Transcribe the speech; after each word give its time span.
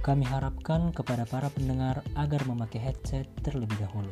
Kami 0.00 0.24
harapkan 0.24 0.96
kepada 0.96 1.28
para 1.28 1.52
pendengar 1.52 2.00
agar 2.16 2.40
memakai 2.48 2.80
headset 2.80 3.28
terlebih 3.44 3.76
dahulu, 3.84 4.08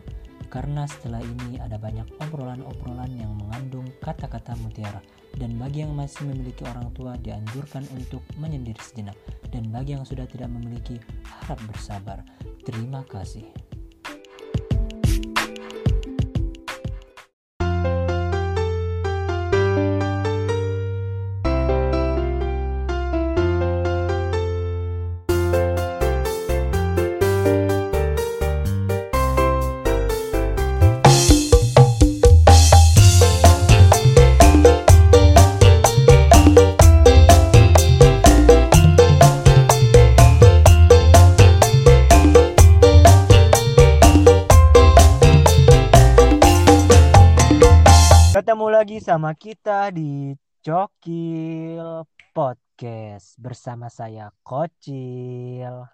karena 0.53 0.85
setelah 0.85 1.25
ini 1.25 1.57
ada 1.57 1.81
banyak 1.81 2.05
obrolan-obrolan 2.21 3.09
yang 3.17 3.33
mengandung 3.41 3.89
kata-kata 4.05 4.53
mutiara. 4.61 5.01
Dan 5.39 5.57
bagi 5.57 5.81
yang 5.87 5.97
masih 5.97 6.29
memiliki 6.29 6.67
orang 6.69 6.93
tua 6.93 7.17
dianjurkan 7.21 7.89
untuk 7.97 8.21
menyendiri 8.37 8.81
sejenak. 8.85 9.17
Dan 9.49 9.73
bagi 9.73 9.97
yang 9.97 10.05
sudah 10.05 10.29
tidak 10.29 10.53
memiliki, 10.53 11.01
harap 11.25 11.61
bersabar. 11.65 12.21
Terima 12.69 13.01
kasih. 13.09 13.68
Lagi 49.19 49.27
sama 49.27 49.35
kita 49.35 49.91
di 49.91 50.31
Cokil 50.63 52.07
Podcast 52.31 53.35
bersama 53.35 53.91
saya 53.91 54.31
Kocil. 54.47 55.91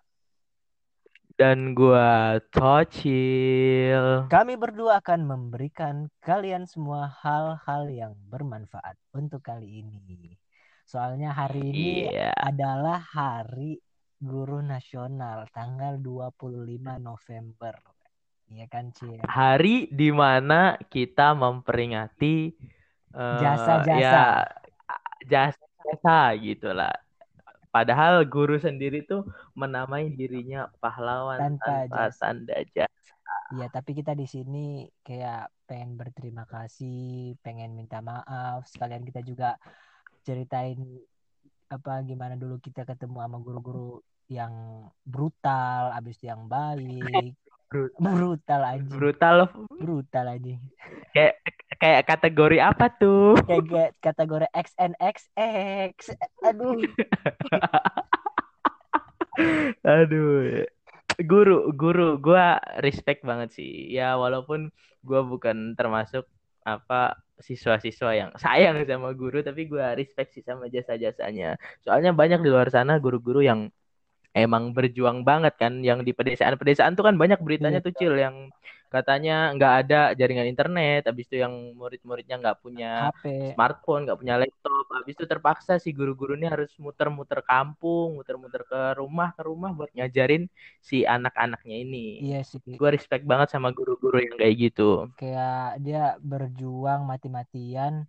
dan 1.41 1.73
gua 1.73 2.37
Tocil. 2.53 4.29
Kami 4.29 4.55
berdua 4.61 5.01
akan 5.01 5.25
memberikan 5.25 6.13
kalian 6.21 6.69
semua 6.69 7.17
hal-hal 7.25 7.89
yang 7.89 8.13
bermanfaat 8.29 9.01
untuk 9.17 9.41
kali 9.41 9.81
ini. 9.81 10.37
Soalnya 10.85 11.33
hari 11.33 11.65
ini 11.65 12.13
Iya, 12.13 12.29
adalah 12.37 13.01
Hari 13.01 13.81
Guru 14.21 14.61
Nasional 14.61 15.49
tanggal 15.49 15.97
25 15.97 17.01
November. 17.01 17.73
Iya 18.53 18.69
kan, 18.69 18.93
Cil? 18.93 19.17
hari 19.25 19.89
di 19.89 20.13
mana 20.13 20.77
kita 20.93 21.33
memperingati 21.33 22.53
eh, 23.15 23.39
Jasa-jasa. 23.39 23.97
ya 23.97 24.23
jasa-jasa 25.25 26.17
gitulah. 26.37 26.93
Padahal 27.69 28.23
guru 28.25 28.55
sendiri 28.55 29.03
tuh 29.03 29.27
menamai 29.53 30.07
dirinya 30.09 30.71
pahlawan 30.79 31.39
Tanpa 31.59 31.91
tanpa 31.91 32.03
jasa. 32.07 32.19
tanda 32.23 32.57
jasa. 32.71 33.13
Iya, 33.51 33.67
tapi 33.69 33.91
kita 33.93 34.15
di 34.15 34.25
sini 34.25 34.67
kayak 35.01 35.51
pengen 35.67 35.95
berterima 35.95 36.47
kasih, 36.47 37.35
pengen 37.41 37.75
minta 37.75 37.99
maaf. 37.99 38.63
Sekalian 38.65 39.03
kita 39.03 39.21
juga 39.21 39.59
ceritain 40.23 40.79
apa 41.67 41.99
gimana 42.03 42.39
dulu 42.39 42.57
kita 42.59 42.87
ketemu 42.87 43.19
sama 43.19 43.39
guru-guru 43.39 43.99
yang 44.31 44.55
brutal, 45.03 45.91
abis 45.93 46.15
itu 46.17 46.31
yang 46.31 46.47
baik. 46.47 47.35
Brut- 47.67 47.97
Brutal 47.99 48.63
anjing. 48.63 48.95
Brutal 48.95 49.37
Brutal 49.75 50.27
anjing. 50.31 50.63
kayak 51.11 51.43
kayak 51.79 52.07
kategori 52.07 52.59
apa 52.61 52.87
tuh? 52.97 53.35
Kayak 53.45 53.95
kategori 54.01 54.47
XNXX. 54.55 55.97
Aduh. 56.47 56.79
Aduh, 59.83 60.63
guru, 61.27 61.75
guru, 61.75 62.23
gua 62.23 62.63
respect 62.79 63.27
banget 63.27 63.51
sih. 63.55 63.91
Ya 63.91 64.15
walaupun 64.15 64.71
gua 65.03 65.27
bukan 65.27 65.75
termasuk 65.75 66.27
apa 66.65 67.19
siswa-siswa 67.43 68.11
yang 68.15 68.31
sayang 68.39 68.87
sama 68.87 69.11
guru, 69.13 69.43
tapi 69.43 69.67
gua 69.67 69.99
respect 69.99 70.39
sih 70.39 70.45
sama 70.47 70.71
jasa-jasanya. 70.71 71.59
Soalnya 71.83 72.15
banyak 72.15 72.41
di 72.47 72.51
luar 72.51 72.71
sana 72.71 73.03
guru-guru 73.03 73.43
yang 73.43 73.75
emang 74.35 74.75
berjuang 74.75 75.23
banget 75.23 75.55
kan, 75.59 75.83
yang 75.83 76.03
di 76.03 76.11
pedesaan-pedesaan 76.15 76.99
tuh 76.99 77.07
kan 77.07 77.15
banyak 77.15 77.39
beritanya 77.43 77.79
tuh 77.83 77.95
Cil 77.95 78.19
yang 78.19 78.51
katanya 78.95 79.51
nggak 79.59 79.75
ada 79.83 80.01
jaringan 80.15 80.47
internet, 80.47 81.11
habis 81.11 81.27
itu 81.27 81.43
yang 81.43 81.51
murid-muridnya 81.75 82.39
nggak 82.39 82.59
punya 82.63 83.11
HP. 83.11 83.27
smartphone, 83.53 84.07
nggak 84.07 84.19
punya 84.23 84.35
laptop. 84.39 84.85
Habis 84.95 85.15
itu 85.19 85.25
terpaksa 85.27 85.73
si 85.83 85.91
guru-guru 85.91 86.39
ini 86.39 86.47
harus 86.47 86.71
muter-muter 86.79 87.43
kampung, 87.43 88.15
muter-muter 88.19 88.63
ke 88.63 88.81
rumah 88.97 89.35
ke 89.35 89.43
rumah 89.43 89.71
buat 89.75 89.91
ngajarin 89.93 90.47
si 90.79 91.03
anak-anaknya 91.03 91.77
ini. 91.83 92.07
Iya 92.23 92.41
sih. 92.47 92.63
Gue 92.79 92.91
respect 92.95 93.27
banget 93.27 93.51
sama 93.51 93.75
guru-guru 93.75 94.23
yang 94.23 94.39
kayak 94.39 94.55
gitu. 94.71 95.11
Kayak 95.19 95.83
dia 95.83 96.15
berjuang 96.23 97.03
mati-matian 97.05 98.07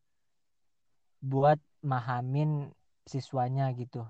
buat 1.26 1.58
mahamin 1.82 2.70
siswanya 3.06 3.70
gitu, 3.78 4.02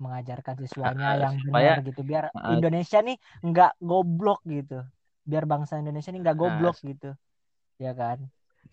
mengajarkan 0.00 0.56
siswanya 0.56 1.08
yang 1.28 1.36
supaya- 1.40 1.76
benar 1.76 1.84
gitu, 1.84 2.00
biar. 2.04 2.24
Indonesia 2.56 2.98
nih 3.04 3.16
nggak 3.44 3.72
goblok 3.80 4.40
gitu, 4.48 4.80
biar 5.30 5.44
bangsa 5.52 5.74
Indonesia 5.82 6.10
nih 6.12 6.20
nggak 6.24 6.38
goblok 6.42 6.76
gitu, 6.90 7.06
ya 7.84 7.90
kan? 8.00 8.18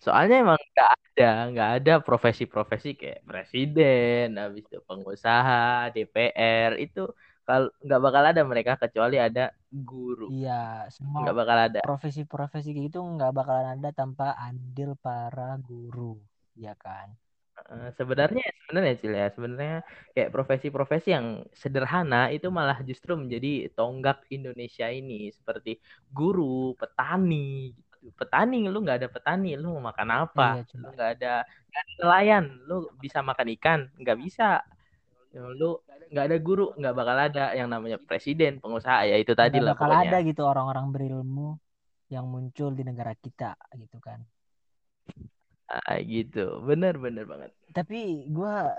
Soalnya 0.04 0.34
emang 0.44 0.56
nggak 0.72 0.90
ada, 0.96 1.24
nggak 1.52 1.70
ada 1.76 1.92
profesi-profesi 2.06 2.88
kayak 3.00 3.20
presiden, 3.28 4.26
habis 4.40 4.64
itu 4.64 4.78
pengusaha, 4.88 5.92
DPR 5.94 6.72
itu 6.84 7.00
kalau 7.44 7.68
nggak 7.84 8.00
bakal 8.04 8.22
ada 8.30 8.42
mereka 8.50 8.72
kecuali 8.80 9.16
ada 9.20 9.52
guru. 9.68 10.32
Iya, 10.32 10.52
semua 10.96 11.22
Nggak 11.22 11.36
bakal 11.40 11.58
ada. 11.68 11.80
profesi-profesi 11.84 12.68
gitu 12.80 12.98
nggak 13.14 13.32
bakalan 13.38 13.68
ada 13.76 13.90
tanpa 14.00 14.26
andil 14.46 14.90
para 15.04 15.48
guru, 15.68 16.12
ya 16.64 16.72
kan? 16.84 17.08
Sebenarnya 17.94 18.46
sebenarnya 18.64 18.94
Cil 18.98 19.14
ya 19.14 19.28
sebenarnya 19.30 19.78
kayak 20.16 20.30
profesi-profesi 20.32 21.08
yang 21.12 21.26
sederhana 21.52 22.32
itu 22.32 22.48
malah 22.48 22.80
justru 22.82 23.14
menjadi 23.14 23.70
tonggak 23.76 24.24
Indonesia 24.32 24.88
ini 24.88 25.30
seperti 25.34 25.78
guru, 26.10 26.74
petani 26.74 27.74
gitu. 27.76 28.08
Petani 28.16 28.64
lu 28.64 28.80
nggak 28.80 29.04
ada 29.04 29.08
petani 29.12 29.54
lu 29.60 29.76
mau 29.76 29.92
makan 29.92 30.08
apa? 30.28 30.64
Iya. 30.64 30.80
Lu 30.80 30.88
nggak 30.96 31.10
ada 31.20 31.34
nelayan, 32.00 32.44
lu 32.64 32.88
bisa 32.96 33.20
makan 33.20 33.46
ikan? 33.60 33.80
Nggak 34.00 34.18
bisa. 34.18 34.64
Ya, 35.30 35.46
Lu 35.46 35.78
nggak 36.10 36.24
ada 36.26 36.36
guru, 36.42 36.74
nggak 36.74 36.94
bakal 36.96 37.16
ada 37.16 37.44
yang 37.54 37.70
namanya 37.70 38.00
presiden, 38.02 38.58
pengusaha 38.58 39.06
ya 39.06 39.14
itu 39.14 39.30
tadi 39.36 39.62
lah 39.62 39.78
bakal 39.78 39.94
pokoknya. 39.94 40.10
ada 40.10 40.18
gitu 40.26 40.42
orang-orang 40.42 40.86
berilmu 40.90 41.54
yang 42.10 42.26
muncul 42.26 42.74
di 42.74 42.82
negara 42.82 43.14
kita 43.14 43.54
gitu 43.78 44.02
kan. 44.02 44.18
Ah, 45.70 45.98
gitu, 46.12 46.38
bener 46.68 46.94
bener 47.04 47.24
banget. 47.30 47.50
Tapi 47.70 48.26
gua 48.36 48.74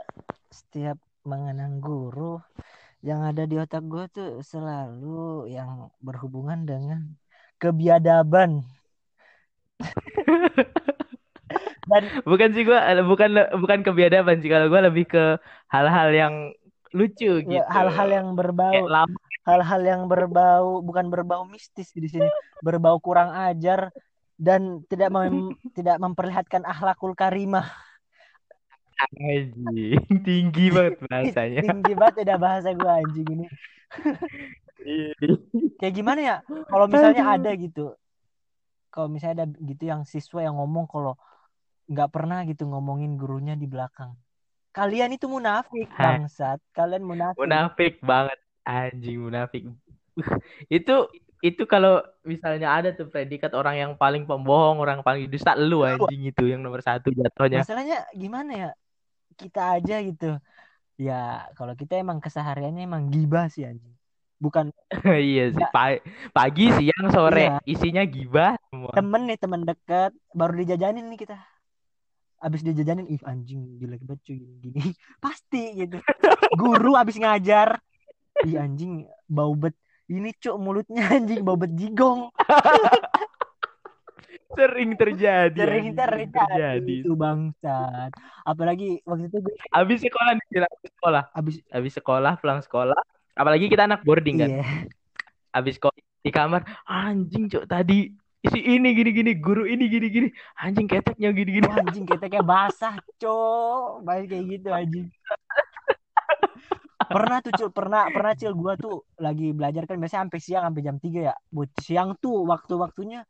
setiap 0.52 0.98
mengenang 1.24 1.80
guru 1.80 2.40
yang 3.08 3.22
ada 3.30 3.44
di 3.52 3.56
otak 3.64 3.84
gua 3.92 4.06
tuh 4.12 4.44
selalu 4.52 5.48
yang 5.56 5.72
berhubungan 6.06 6.60
dengan 6.70 7.00
kebiadaban. 7.62 8.52
Dan 11.90 12.04
Bukan 12.30 12.50
sih 12.56 12.64
gua 12.68 12.80
bukan 13.04 13.30
bukan 13.62 13.80
kebiadaban 13.86 14.38
sih 14.42 14.50
kalau 14.54 14.68
gua 14.72 14.82
lebih 14.88 15.06
ke 15.10 15.24
hal-hal 15.74 16.10
yang 16.14 16.36
lucu 16.98 17.32
gitu. 17.48 17.76
hal-hal 17.76 18.08
yang 18.12 18.28
berbau 18.38 18.92
hal-hal 19.48 19.82
yang 19.82 20.02
berbau 20.12 20.86
bukan 20.86 21.08
berbau 21.14 21.44
mistis 21.50 21.90
di 21.98 22.08
sini, 22.14 22.30
berbau 22.62 22.98
kurang 23.02 23.34
ajar 23.34 23.90
dan 24.42 24.82
tidak 24.90 25.14
mem- 25.14 25.54
tidak 25.78 26.02
memperlihatkan 26.02 26.66
akhlakul 26.66 27.14
karimah. 27.14 27.70
anjing 29.22 30.02
tinggi 30.26 30.74
banget 30.74 30.98
bahasanya. 31.06 31.62
Tinggi 31.66 31.94
banget 31.94 32.26
udah 32.26 32.38
bahasa 32.42 32.70
gua 32.74 33.02
anjing 33.02 33.30
ini. 33.30 33.46
Kayak 35.78 35.94
gimana 35.94 36.20
ya? 36.22 36.38
Kalau 36.70 36.86
misalnya 36.90 37.26
ada 37.38 37.52
gitu, 37.54 37.94
kalau 38.90 39.10
misalnya 39.14 39.46
ada 39.46 39.58
gitu 39.62 39.84
yang 39.86 40.06
siswa 40.10 40.42
yang 40.42 40.58
ngomong 40.58 40.90
kalau 40.90 41.14
nggak 41.86 42.10
pernah 42.10 42.42
gitu 42.46 42.66
ngomongin 42.66 43.18
gurunya 43.18 43.54
di 43.54 43.70
belakang. 43.70 44.18
Kalian 44.74 45.18
itu 45.18 45.30
munafik 45.30 45.90
bangsat. 45.94 46.58
Kalian 46.74 47.06
munafik. 47.06 47.38
Munafik 47.42 47.94
banget 48.02 48.40
anjing 48.66 49.18
munafik. 49.22 49.70
itu 50.70 50.96
itu 51.42 51.66
kalau 51.66 52.06
misalnya 52.22 52.70
ada 52.70 52.90
tuh 52.94 53.10
predikat 53.10 53.50
orang 53.58 53.76
yang 53.82 53.92
paling 53.98 54.30
pembohong, 54.30 54.78
orang 54.78 55.02
paling 55.02 55.26
dusta 55.26 55.58
lu 55.58 55.82
anjing 55.82 56.30
itu 56.30 56.44
yang 56.46 56.62
nomor 56.62 56.86
satu 56.86 57.10
jatuhnya. 57.10 57.66
Masalahnya 57.66 58.06
gimana 58.14 58.52
ya? 58.54 58.70
Kita 59.34 59.82
aja 59.82 59.98
gitu. 60.06 60.38
Ya, 61.02 61.50
kalau 61.58 61.74
kita 61.74 61.98
emang 61.98 62.22
kesehariannya 62.22 62.86
emang 62.86 63.10
gibah 63.10 63.50
sih 63.50 63.66
anjing. 63.66 63.98
Bukan 64.38 64.70
iya 65.18 65.50
sih. 65.50 65.66
Pa- 65.74 66.02
pagi, 66.30 66.70
siang, 66.78 67.10
sore 67.10 67.50
Iya. 67.50 67.58
isinya 67.66 68.06
gibah 68.06 68.54
semua. 68.70 68.94
temen 68.94 69.22
nih, 69.26 69.38
temen 69.42 69.62
dekat, 69.66 70.14
baru 70.38 70.54
dijajanin 70.62 71.10
nih 71.10 71.26
kita. 71.26 71.38
Abis 72.42 72.62
dijajanin, 72.62 73.10
ih 73.10 73.22
anjing 73.26 73.82
jelek 73.82 74.02
banget 74.06 74.22
cuy 74.30 74.38
gini, 74.38 74.56
gini. 74.62 74.82
Pasti 75.26 75.74
gitu. 75.74 75.98
Guru 76.62 76.94
abis 76.94 77.18
ngajar, 77.18 77.82
ih 78.46 78.62
anjing 78.62 79.10
bau 79.26 79.58
bet 79.58 79.74
ini 80.12 80.30
cuk 80.36 80.56
mulutnya 80.60 81.08
anjing 81.08 81.42
bau 81.42 81.56
bet 81.56 81.72
jigong. 81.74 82.30
Sering 84.52 85.00
terjadi 85.00 85.56
sering 85.56 85.96
anjing, 85.96 86.36
terjadi 86.36 86.94
itu 87.08 87.16
bangsat. 87.16 88.12
Apalagi 88.44 89.00
waktu 89.08 89.32
itu 89.32 89.40
gue 89.40 89.56
abis 89.72 90.04
sekolah 90.04 90.36
nih 90.36 90.68
abis 90.68 90.92
sekolah. 91.00 91.24
Abis 91.32 91.56
abis 91.72 91.94
sekolah 91.96 92.34
pulang 92.36 92.60
sekolah. 92.60 93.00
Apalagi 93.32 93.72
kita 93.72 93.88
anak 93.88 94.04
boarding 94.04 94.44
kan? 94.44 94.52
Iya. 94.52 94.92
Abis 95.56 95.80
sekolah 95.80 95.96
di 96.22 96.32
kamar 96.36 96.68
anjing 96.84 97.48
cok 97.48 97.66
tadi 97.66 98.12
si 98.46 98.60
ini 98.62 98.94
gini 98.94 99.10
gini 99.14 99.32
guru 99.38 99.66
ini 99.66 99.90
gini 99.90 100.08
gini 100.10 100.28
anjing 100.58 100.86
keteknya 100.86 101.34
gini 101.34 101.62
gini 101.62 101.68
anjing 101.70 102.06
keteknya 102.06 102.46
basah 102.46 102.98
cok 103.18 104.06
baik 104.06 104.30
kayak 104.30 104.46
gitu 104.50 104.70
anjing 104.70 105.08
pernah 107.12 107.38
tuh 107.44 107.54
cil. 107.54 107.70
Pernah 107.70 108.08
pernah 108.10 108.34
cil. 108.34 108.54
Gua 108.56 108.74
tuh 108.80 109.04
lagi 109.20 109.52
belajar 109.52 109.84
kan 109.86 110.00
biasanya 110.00 110.28
sampai 110.28 110.40
siang 110.40 110.64
sampai 110.72 110.82
jam 110.82 110.98
3 110.98 111.20
ya. 111.32 111.36
Buat 111.52 111.72
siang 111.84 112.10
tuh 112.18 112.48
waktu-waktunya 112.48 113.28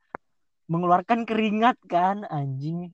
mengeluarkan 0.69 1.27
keringat 1.27 1.81
kan 1.89 2.23
anjing. 2.29 2.93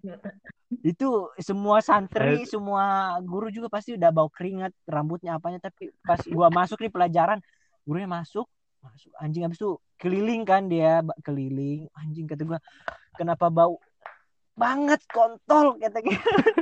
Itu 0.81 1.31
semua 1.37 1.83
santri 1.83 2.43
semua 2.49 3.15
guru 3.23 3.51
juga 3.51 3.69
pasti 3.69 3.95
udah 3.95 4.09
bau 4.09 4.31
keringat 4.31 4.73
rambutnya 4.87 5.37
apanya. 5.37 5.61
Tapi 5.61 5.91
pas 6.01 6.23
gua 6.25 6.47
masuk 6.47 6.79
nih 6.81 6.91
pelajaran 6.91 7.39
gurunya 7.83 8.09
masuk 8.09 8.47
masuk. 8.81 9.11
Anjing 9.19 9.43
habis 9.43 9.59
itu 9.59 9.75
keliling 9.99 10.47
kan 10.47 10.71
dia 10.71 11.03
keliling. 11.21 11.91
Anjing 11.93 12.25
kata 12.25 12.47
gua 12.47 12.59
kenapa 13.19 13.51
bau 13.51 13.77
banget 14.57 15.05
kontol 15.13 15.77
kata 15.77 16.01
gitu 16.01 16.17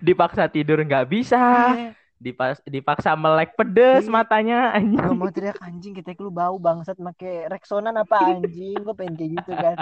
dipaksa 0.00 0.48
tidur 0.48 0.80
nggak 0.80 1.10
bisa. 1.10 1.74
Iya. 1.74 2.01
Dipas 2.22 2.62
dipaksa 2.62 3.18
melek 3.18 3.58
pedes 3.58 4.06
Iya. 4.06 4.14
matanya 4.14 4.58
anjing. 4.70 5.02
Gua 5.02 5.18
mau 5.18 5.30
teriak 5.34 5.58
anjing 5.58 5.92
kita 5.98 6.14
lu 6.22 6.30
bau 6.30 6.54
bangsat 6.62 6.96
make 7.02 7.50
Rexonan 7.50 7.98
apa 7.98 8.38
anjing? 8.38 8.78
Gue 8.78 8.94
pengen 8.94 9.14
kayak 9.18 9.30
gitu 9.42 9.52
kan. 9.58 9.76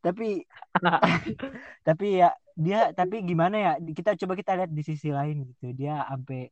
Tapi 0.00 0.28
tapi 1.88 2.06
ya 2.24 2.32
dia 2.56 2.80
tapi 2.96 3.20
gimana 3.20 3.56
ya 3.60 3.72
kita 3.80 4.16
coba 4.16 4.32
kita 4.40 4.52
lihat 4.56 4.70
di 4.72 4.82
sisi 4.82 5.12
lain 5.12 5.44
gitu. 5.52 5.76
Dia 5.76 6.08
sampai 6.08 6.48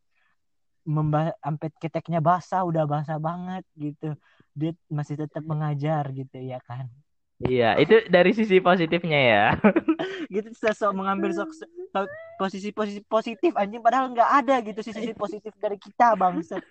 memba 0.84 1.32
sampai 1.40 1.68
keteknya 1.80 2.20
basah 2.20 2.62
udah 2.68 2.84
basah 2.84 3.16
banget 3.16 3.64
gitu. 3.80 4.12
Dia 4.52 4.76
masih 4.92 5.16
tetap 5.16 5.40
mengajar 5.48 6.12
gitu 6.12 6.36
ya 6.36 6.60
kan 6.60 6.92
iya 7.48 7.74
itu 7.78 8.06
dari 8.10 8.30
sisi 8.36 8.58
positifnya 8.58 9.20
ya. 9.20 9.46
Gitu 10.34 10.48
sosok 10.56 10.96
mengambil 10.96 11.30
sok 11.36 11.50
sok- 11.92 12.12
posisi-posisi 12.40 13.04
positif 13.04 13.52
anjing 13.54 13.84
padahal 13.84 14.10
nggak 14.10 14.30
ada 14.42 14.56
gitu 14.64 14.80
sisi 14.80 15.12
positif 15.12 15.52
dari 15.60 15.76
kita 15.76 16.16
bangsat. 16.16 16.62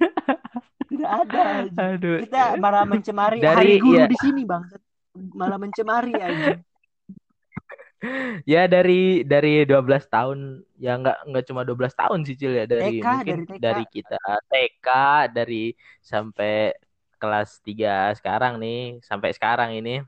Tidak 0.90 1.12
ada 1.28 1.40
anjing. 1.64 1.78
aduh. 1.78 2.18
Kita 2.26 2.58
malah 2.58 2.84
mencemari 2.84 3.40
Dari- 3.40 3.56
hari 3.56 3.74
guru 3.80 4.02
iya. 4.02 4.08
di 4.10 4.18
sini 4.20 4.44
bang 4.44 4.64
malah 5.36 5.60
mencemari 5.60 6.16
aja 6.16 6.56
ya 8.50 8.66
dari 8.66 9.22
dari 9.22 9.62
12 9.62 9.86
tahun 10.10 10.66
ya 10.82 10.98
nggak 10.98 11.18
nggak 11.30 11.44
cuma 11.46 11.62
12 11.62 11.94
tahun 11.94 12.20
sih 12.26 12.34
Cil 12.34 12.54
ya. 12.58 12.66
Dari 12.66 12.98
TK, 12.98 13.06
mungkin 13.06 13.38
dari 13.38 13.46
TK. 13.46 13.62
dari 13.62 13.84
kita 13.94 14.22
TK 14.50 14.88
dari 15.30 15.64
sampai 16.02 16.74
kelas 17.22 17.62
3 17.62 18.18
sekarang 18.18 18.58
nih 18.58 18.98
sampai 19.06 19.30
sekarang 19.38 19.78
ini 19.78 20.02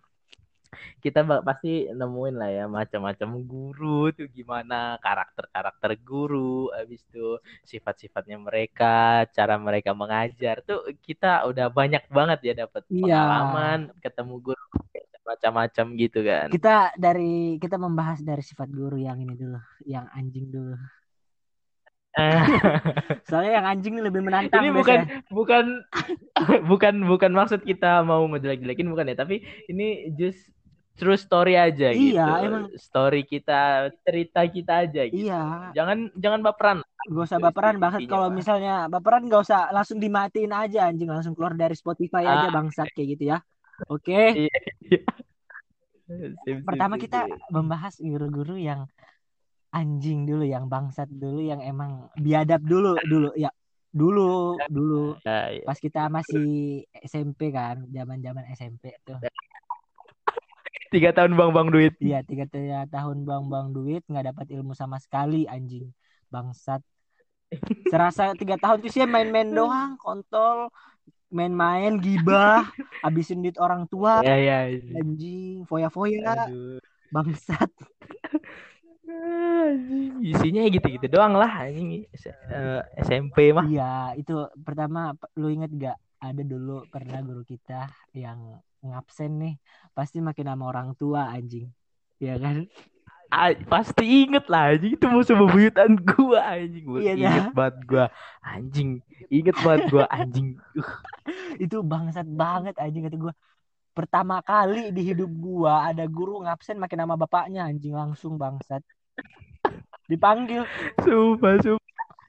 kita 1.00 1.24
pasti 1.41 1.88
nemuin 1.89 2.35
lah 2.35 2.50
ya 2.50 2.65
macam-macam 2.68 3.30
guru 3.44 4.12
tuh 4.12 4.27
gimana 4.30 4.97
karakter-karakter 5.00 6.00
guru 6.01 6.71
habis 6.71 7.03
itu 7.07 7.38
sifat-sifatnya 7.63 8.39
mereka 8.39 9.24
cara 9.31 9.56
mereka 9.59 9.91
mengajar 9.91 10.63
tuh 10.63 10.83
kita 11.03 11.45
udah 11.47 11.68
banyak 11.69 12.03
banget 12.09 12.39
ya 12.44 12.53
dapat 12.65 12.81
Iya. 12.88 13.01
pengalaman 13.01 13.80
ketemu 14.00 14.35
guru 14.39 14.65
macam-macam 15.24 15.85
gitu 15.95 16.19
kan 16.19 16.47
kita 16.51 16.91
dari 17.00 17.56
kita 17.56 17.79
membahas 17.79 18.19
dari 18.19 18.44
sifat 18.44 18.68
guru 18.68 19.00
yang 19.00 19.24
ini 19.24 19.33
dulu 19.33 19.59
yang 19.88 20.03
anjing 20.12 20.51
dulu 20.51 20.75
soalnya 23.27 23.57
yang 23.57 23.65
anjing 23.65 23.97
lebih 23.97 24.21
menantang 24.21 24.62
ini 24.62 24.69
bukan 24.69 25.00
biasanya. 25.01 25.33
bukan 25.33 25.65
bukan 26.69 26.94
bukan 27.09 27.31
maksud 27.33 27.65
kita 27.65 28.06
mau 28.06 28.21
ngejelek-jelekin 28.29 28.86
bukan 28.86 29.09
ya 29.09 29.15
tapi 29.18 29.41
ini 29.65 30.13
just 30.13 30.53
true 30.93 31.17
story 31.17 31.57
aja 31.57 31.89
Iya, 31.89 31.97
gitu. 32.23 32.45
emang. 32.45 32.65
story 32.77 33.21
kita 33.23 33.61
cerita 34.01 34.45
kita 34.45 34.73
aja 34.85 35.01
gitu. 35.05 35.25
Iya. 35.25 35.73
Jangan 35.73 36.13
jangan 36.13 36.39
baperan. 36.41 36.77
Gak 37.03 37.25
usah 37.27 37.39
baperan 37.41 37.75
banget 37.77 38.05
kalau 38.05 38.29
misalnya 38.29 38.85
baperan 38.87 39.25
gak 39.25 39.41
usah 39.41 39.67
langsung 39.69 39.97
dimatiin 39.97 40.53
aja 40.53 40.87
anjing. 40.87 41.09
Langsung 41.09 41.33
keluar 41.33 41.53
dari 41.53 41.73
Spotify 41.73 42.23
aja 42.23 42.47
Ah. 42.47 42.53
bangsat 42.53 42.93
kayak 42.93 43.07
gitu 43.17 43.23
ya. 43.29 43.37
Oke. 43.89 44.13
Iya, 44.43 44.59
iya. 44.83 45.01
Sip, 46.43 46.61
pertama 46.67 46.99
kita 46.99 47.25
membahas 47.47 47.97
guru-guru 47.97 48.53
yang 48.53 48.85
anjing 49.71 50.29
dulu 50.29 50.45
yang 50.45 50.69
bangsat 50.69 51.09
dulu 51.09 51.41
yang 51.41 51.57
emang 51.59 52.05
biadab 52.13 52.61
dulu 52.61 52.99
dulu 53.01 53.33
ya. 53.33 53.49
Dulu 53.89 54.57
dulu. 54.69 55.17
Ya, 55.21 55.53
ya. 55.53 55.63
pas 55.65 55.77
kita 55.77 56.09
masih 56.09 56.81
SMP 57.01 57.49
kan 57.49 57.81
zaman-zaman 57.87 58.45
SMP 58.51 58.93
tuh 59.01 59.17
tiga 60.93 61.09
tahun 61.17 61.31
bang 61.33 61.51
bang 61.51 61.67
duit. 61.73 61.93
Iya 61.97 62.19
tiga 62.29 62.45
tiga 62.45 62.79
tahun 62.93 63.17
bang-bang 63.27 63.67
duit 63.73 64.01
nggak 64.05 64.25
dapat 64.29 64.45
ilmu 64.53 64.73
sama 64.77 64.97
sekali 65.01 65.49
anjing. 65.49 65.89
Bangsat. 66.29 66.81
Serasa 67.89 68.33
tiga 68.37 68.55
tahun 68.57 68.77
tuh 68.81 68.89
sih 68.93 69.05
main-main 69.05 69.49
doang 69.49 69.97
kontol 70.01 70.69
main-main 71.33 71.97
gibah 71.97 72.61
habisin 73.01 73.41
duit 73.41 73.57
orang 73.57 73.89
tua 73.89 74.21
ya 74.21 74.37
ya 74.37 74.57
anjing 74.93 75.65
foya-foya 75.65 76.49
bangsat. 77.13 77.69
Isinya 80.23 80.61
ya 80.65 80.69
gitu-gitu 80.71 81.05
doang 81.11 81.35
lah 81.35 81.67
anjing 81.67 82.07
S- 82.15 82.31
eh, 82.31 82.81
SMP 83.03 83.51
mah. 83.51 83.67
Iya, 83.67 84.15
itu 84.17 84.33
pertama 84.63 85.13
lu 85.35 85.51
inget 85.51 85.71
gak 85.75 85.97
ada 86.23 86.41
dulu 86.41 86.87
pernah 86.87 87.19
guru 87.19 87.43
kita 87.43 87.91
yang 88.15 88.39
ngabsen 88.83 89.31
nih 89.39 89.56
pasti 89.95 90.19
makin 90.19 90.51
sama 90.51 90.63
orang 90.69 90.89
tua 91.00 91.31
anjing. 91.31 91.71
Iya 92.19 92.35
kan? 92.38 92.68
Ah, 93.33 93.50
pasti 93.65 94.30
inget 94.30 94.45
lah 94.45 94.77
anjing 94.77 94.94
itu 94.94 95.06
musuh 95.09 95.33
bebuyutan 95.33 95.97
gua 96.06 96.53
anjing 96.53 96.85
gua 96.85 97.00
Iya, 97.01 97.13
inget 97.18 97.50
banget 97.57 97.77
gua 97.89 98.05
anjing 98.46 98.89
inget 99.34 99.57
banget 99.65 99.89
gua 99.89 100.05
anjing 100.13 100.62
Itu 101.57 101.81
bangsat 101.81 102.29
banget 102.29 102.77
anjing 102.77 103.10
kata 103.10 103.17
gua. 103.17 103.34
Pertama 103.98 104.38
kali 104.46 104.93
di 104.93 105.01
hidup 105.01 105.34
gua 105.34 105.89
ada 105.89 106.05
guru 106.05 106.46
ngabsen 106.46 106.77
makin 106.77 107.01
sama 107.01 107.17
bapaknya 107.17 107.65
anjing 107.65 107.98
langsung 107.98 108.38
bangsat. 108.38 108.86
Dipanggil. 110.05 110.69
sumpah 111.01 111.57
sumpah 111.57 111.81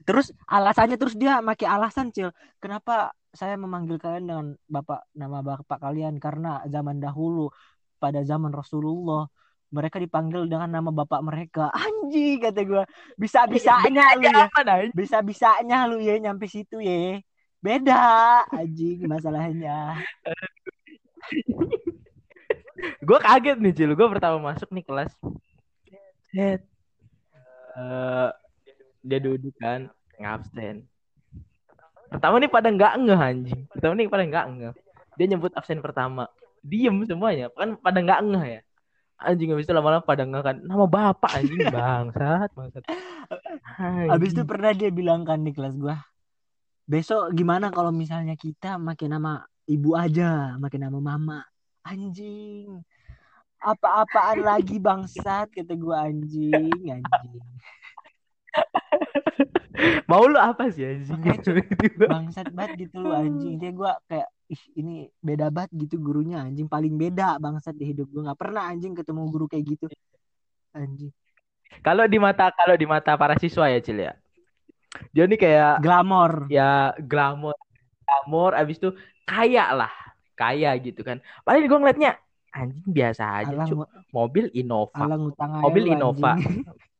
Terus 0.05 0.29
alasannya 0.45 0.97
terus 1.01 1.17
dia 1.17 1.41
pakai 1.41 1.65
alasan 1.65 2.13
cil. 2.13 2.29
Kenapa 2.61 3.13
saya 3.35 3.59
memanggil 3.59 3.99
kalian 3.99 4.25
dengan 4.25 4.45
bapak 4.71 5.11
nama 5.13 5.43
bapak 5.43 5.79
kalian 5.79 6.17
karena 6.17 6.63
zaman 6.71 7.03
dahulu 7.03 7.51
pada 7.99 8.23
zaman 8.23 8.51
Rasulullah 8.51 9.27
mereka 9.75 9.99
dipanggil 9.99 10.47
dengan 10.47 10.71
nama 10.71 10.89
bapak 10.93 11.21
mereka. 11.25 11.67
Anjing 11.85 12.39
kata 12.39 12.61
gua. 12.63 12.83
Bisa 13.19 13.43
bisanya 13.43 14.15
lu 14.15 14.23
ya. 14.23 14.47
Bisa 14.95 15.19
bisanya 15.19 15.83
lu 15.89 15.99
ya 15.99 16.15
nyampe 16.15 16.47
situ 16.47 16.79
ya. 16.79 17.19
Beda 17.59 18.45
anjing 18.53 19.09
masalahnya. 19.09 19.97
gua 23.07 23.17
kaget 23.17 23.57
nih 23.57 23.73
Cil 23.73 23.91
gua 23.97 24.05
pertama 24.13 24.37
masuk 24.53 24.69
nih 24.69 24.85
kelas 24.85 25.17
Set. 26.29 26.61
Eh, 27.75 28.29
dia 29.01 29.19
duduk 29.19 29.57
kan 29.57 29.89
ngabsen 30.21 30.85
pertama 32.15 32.39
nih 32.39 32.47
pada 32.47 32.71
nggak 32.71 32.93
ngeh 33.03 33.19
anjing. 33.19 33.61
Pertama 33.67 33.93
nih 33.99 34.07
pada 34.07 34.23
nggak 34.23 34.45
ngeh. 34.55 34.73
Dia 35.19 35.25
nyebut 35.27 35.51
absen 35.51 35.83
pertama. 35.83 36.31
Diem 36.63 37.03
semuanya. 37.03 37.51
Kan 37.51 37.75
pada 37.75 37.99
nggak 37.99 38.21
ngeh 38.23 38.45
ya. 38.47 38.61
Anjing 39.15 39.51
habis 39.51 39.67
itu 39.67 39.75
lama-lama 39.75 40.03
pada 40.03 40.23
ngeh 40.23 40.43
kan. 40.43 40.55
Nama 40.63 40.85
bapak 40.87 41.31
anjing. 41.35 41.59
Bangsat 41.75 42.49
bangsat. 42.55 42.83
Habis 44.07 44.31
itu 44.31 44.43
pernah 44.47 44.71
dia 44.71 44.87
bilang 44.91 45.27
kan 45.27 45.43
di 45.43 45.51
kelas 45.51 45.75
gua. 45.75 45.99
Besok 46.87 47.35
gimana 47.35 47.73
kalau 47.73 47.91
misalnya 47.91 48.39
kita 48.39 48.79
makin 48.79 49.17
nama 49.19 49.43
ibu 49.67 49.97
aja, 49.97 50.55
makin 50.55 50.87
nama 50.87 50.99
mama. 51.03 51.39
Anjing. 51.83 52.79
Apa-apaan 53.59 54.45
lagi 54.45 54.79
bangsat? 54.79 55.51
Kata 55.51 55.73
gua 55.75 56.07
anjing, 56.07 56.71
anjing. 56.71 57.43
mau 60.11 60.23
lu 60.25 60.39
apa 60.39 60.71
sih 60.71 60.83
anjing 60.87 61.19
Makanya, 61.19 62.07
Bangsat 62.07 62.47
banget 62.55 62.87
gitu 62.87 63.03
lu 63.03 63.11
anjing. 63.11 63.59
Dia 63.59 63.71
gua 63.75 63.99
kayak 64.07 64.29
ih 64.45 64.63
ini 64.77 64.95
beda 65.19 65.49
banget 65.49 65.71
gitu 65.73 65.97
gurunya 65.97 66.41
anjing 66.45 66.69
paling 66.69 66.95
beda 66.95 67.41
bangsat 67.41 67.73
di 67.75 67.91
hidup 67.91 68.07
gua 68.13 68.31
nggak 68.31 68.39
pernah 68.39 68.69
anjing 68.69 68.93
ketemu 68.93 69.21
guru 69.27 69.45
kayak 69.49 69.65
gitu. 69.75 69.85
Anjing. 70.75 71.11
kalau 71.83 72.05
di 72.07 72.19
mata 72.21 72.51
kalau 72.55 72.75
di 72.77 72.87
mata 72.87 73.15
para 73.19 73.35
siswa 73.35 73.67
ya 73.67 73.79
Cil 73.83 73.99
ya 73.99 74.13
dia 75.11 75.23
nih 75.27 75.39
kayak 75.39 75.83
Glamor. 75.83 76.47
ya 76.47 76.95
glamor 77.03 77.55
glamor 78.05 78.51
abis 78.55 78.79
itu 78.79 78.89
kaya 79.27 79.75
lah 79.75 79.91
kaya 80.37 80.71
gitu 80.79 81.01
kan 81.03 81.19
paling 81.43 81.67
gue 81.67 81.79
ngeliatnya 81.79 82.15
anjing 82.55 82.87
biasa 82.87 83.23
aja 83.43 83.55
Alang, 83.55 83.87
mobil 84.15 84.47
Innova 84.55 85.03
alang 85.03 85.31
mobil 85.35 85.83
Innova. 85.91 86.39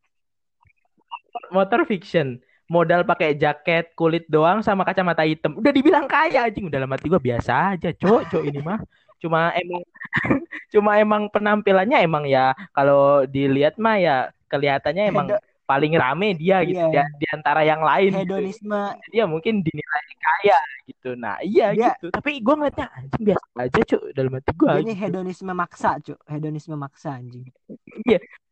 motor 1.51 1.81
fiction. 1.85 2.39
Modal 2.65 3.05
pakai 3.05 3.37
jaket 3.37 3.93
kulit 3.93 4.25
doang 4.25 4.65
sama 4.65 4.81
kacamata 4.81 5.21
hitam. 5.21 5.53
Udah 5.53 5.69
dibilang 5.69 6.09
kaya 6.09 6.49
anjing. 6.49 6.65
Udah 6.65 6.81
lama 6.81 6.97
gue 6.97 7.21
biasa 7.21 7.77
aja 7.77 7.93
cok. 7.93 8.21
Cok 8.33 8.43
ini 8.43 8.57
mah. 8.59 8.81
Cuma 9.21 9.53
emang 9.53 9.81
cuma 10.73 10.91
emang 10.97 11.29
penampilannya 11.29 12.01
emang 12.01 12.25
ya 12.25 12.51
kalau 12.73 13.23
dilihat 13.25 13.77
mah 13.77 13.95
ya 14.01 14.15
kelihatannya 14.49 15.03
emang 15.09 15.27
Hedo- 15.29 15.43
paling 15.65 15.97
rame 15.97 16.37
dia 16.37 16.61
gitu 16.61 16.77
Iya. 16.77 17.01
ya 17.01 17.05
di 17.17 17.25
antara 17.33 17.65
yang 17.65 17.81
lain 17.81 18.13
gitu. 18.13 18.21
hedonisme. 18.37 18.81
Dia 19.09 19.25
mungkin 19.25 19.65
dinilai 19.65 20.07
kaya 20.21 20.57
gitu. 20.85 21.09
Nah 21.17 21.41
iya 21.41 21.73
Dia- 21.73 21.97
gitu. 21.97 22.13
Tapi 22.13 22.37
gue 22.37 22.53
ngeliatnya 22.53 22.85
anjing 22.93 23.23
biasa 23.29 23.45
aja 23.61 23.81
cuk 23.81 24.01
dalam 24.13 24.31
hati 24.37 24.51
gue 24.53 24.69
ini 24.85 24.93
hedonisme 24.93 25.53
maksa 25.53 25.97
cuk 26.01 26.17
hedonisme 26.29 26.77
maksa 26.77 27.17
anjing 27.17 27.49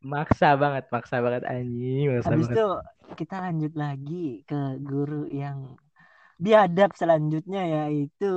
maksa 0.03 0.60
banget 0.60 0.86
maksa 0.91 1.24
banget 1.24 1.48
anjing 1.48 2.12
maksa 2.12 2.36
habis 2.36 2.51
banget. 2.51 2.60
itu 2.60 2.67
kita 3.15 3.36
lanjut 3.39 3.74
lagi 3.74 4.27
ke 4.43 4.62
guru 4.83 5.24
yang 5.31 5.79
biadab 6.36 6.91
selanjutnya 6.93 7.88
yaitu 7.88 8.33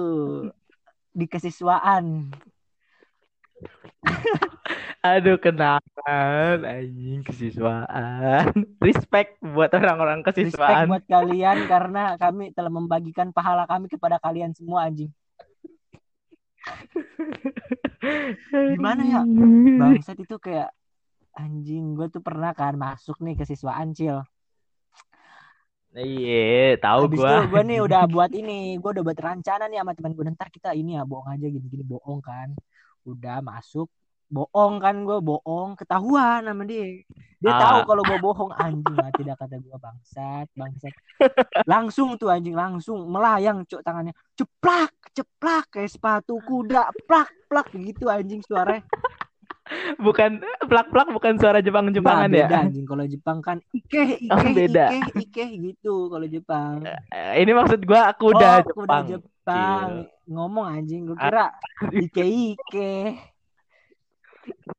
di 1.10 1.26
kesiswaan 1.26 2.30
aduh 5.06 5.38
kenangan 5.40 6.58
anjing 6.66 7.22
kesiswaan. 7.24 8.52
Respect 8.86 9.40
buat 9.40 9.72
orang-orang 9.72 10.20
respect 10.20 10.52
kesiswaan 10.52 10.86
buat 10.90 11.06
kalian 11.08 11.64
karena 11.70 12.18
kami 12.20 12.52
telah 12.52 12.72
membagikan 12.72 13.32
pahala 13.32 13.64
kami 13.64 13.88
kepada 13.88 14.20
kalian 14.20 14.52
semua 14.52 14.90
anjing. 14.90 15.08
Gimana 18.74 19.02
ya? 19.06 19.22
bangsat 19.78 20.18
itu 20.18 20.36
kayak 20.42 20.74
anjing 21.36 21.92
gue 21.92 22.08
tuh 22.08 22.24
pernah 22.24 22.56
kan 22.56 22.74
masuk 22.74 23.20
nih 23.20 23.36
ke 23.36 23.44
siswaan 23.44 23.92
cil 23.92 24.24
iya 25.96 26.76
tahu 26.76 27.08
Habis 27.08 27.18
gue 27.20 27.24
itu 27.24 27.44
gue 27.48 27.62
nih 27.64 27.78
udah 27.80 28.02
buat 28.12 28.28
ini, 28.32 28.76
gue 28.76 28.90
udah 28.92 29.04
buat 29.04 29.16
rencana 29.16 29.64
nih 29.64 29.80
sama 29.80 29.92
teman 29.96 30.12
gue 30.12 30.24
ntar 30.36 30.48
kita 30.52 30.76
ini 30.76 31.00
ya 31.00 31.08
bohong 31.08 31.28
aja 31.32 31.46
gini-gini 31.48 31.84
bohong 31.84 32.20
kan. 32.20 32.52
Udah 33.08 33.40
masuk 33.40 33.88
bohong 34.28 34.76
kan 34.76 34.92
gue 35.08 35.18
bohong 35.24 35.72
ketahuan 35.72 36.44
sama 36.44 36.68
dia. 36.68 37.00
Dia 37.40 37.52
Ah. 37.54 37.60
tahu 37.62 37.78
kalau 37.88 38.02
gue 38.04 38.18
bohong 38.20 38.52
anjing 38.52 38.92
lah 38.92 39.08
tidak 39.16 39.40
kata 39.40 39.56
gue 39.56 39.76
bangsat 39.80 40.46
bangsat. 40.52 40.92
Langsung 41.64 42.20
tuh 42.20 42.28
anjing 42.28 42.52
langsung 42.52 43.08
melayang 43.08 43.64
cok 43.64 43.80
tangannya 43.80 44.12
ceplak 44.36 44.92
ceplak 45.16 45.64
kayak 45.72 45.88
sepatu 45.88 46.36
kuda 46.44 46.92
plak 47.08 47.32
plak 47.48 47.72
gitu 47.72 48.12
anjing 48.12 48.44
suaranya. 48.44 48.84
Bukan 49.98 50.38
plak-plak 50.62 51.08
bukan 51.10 51.32
suara 51.36 51.58
Jepang-Jepangan 51.58 52.30
Nah, 52.30 52.38
ya 52.38 52.46
beda 52.46 52.58
anjing 52.66 52.86
kalau 52.86 53.04
Jepang 53.04 53.38
kan 53.42 53.58
ikeh 53.70 54.18
ikeh 54.26 54.30
Oh, 54.30 54.42
beda. 54.54 54.84
ikeh 54.90 55.02
ikeh 55.26 55.48
gitu 55.72 55.94
kalau 56.06 56.24
Jepang. 56.24 56.86
Eh, 57.10 57.32
ini 57.40 57.50
maksud 57.50 57.82
gue 57.82 58.00
kuda 58.16 58.50
oh, 58.50 58.56
Jepang 58.62 58.74
kuda 58.74 58.96
Jepang. 59.10 59.22
Cil. 59.46 59.94
Ngomong 60.26 60.66
anjing, 60.66 61.06
gue 61.06 61.14
kira 61.14 61.54
ike-ike. 61.92 62.94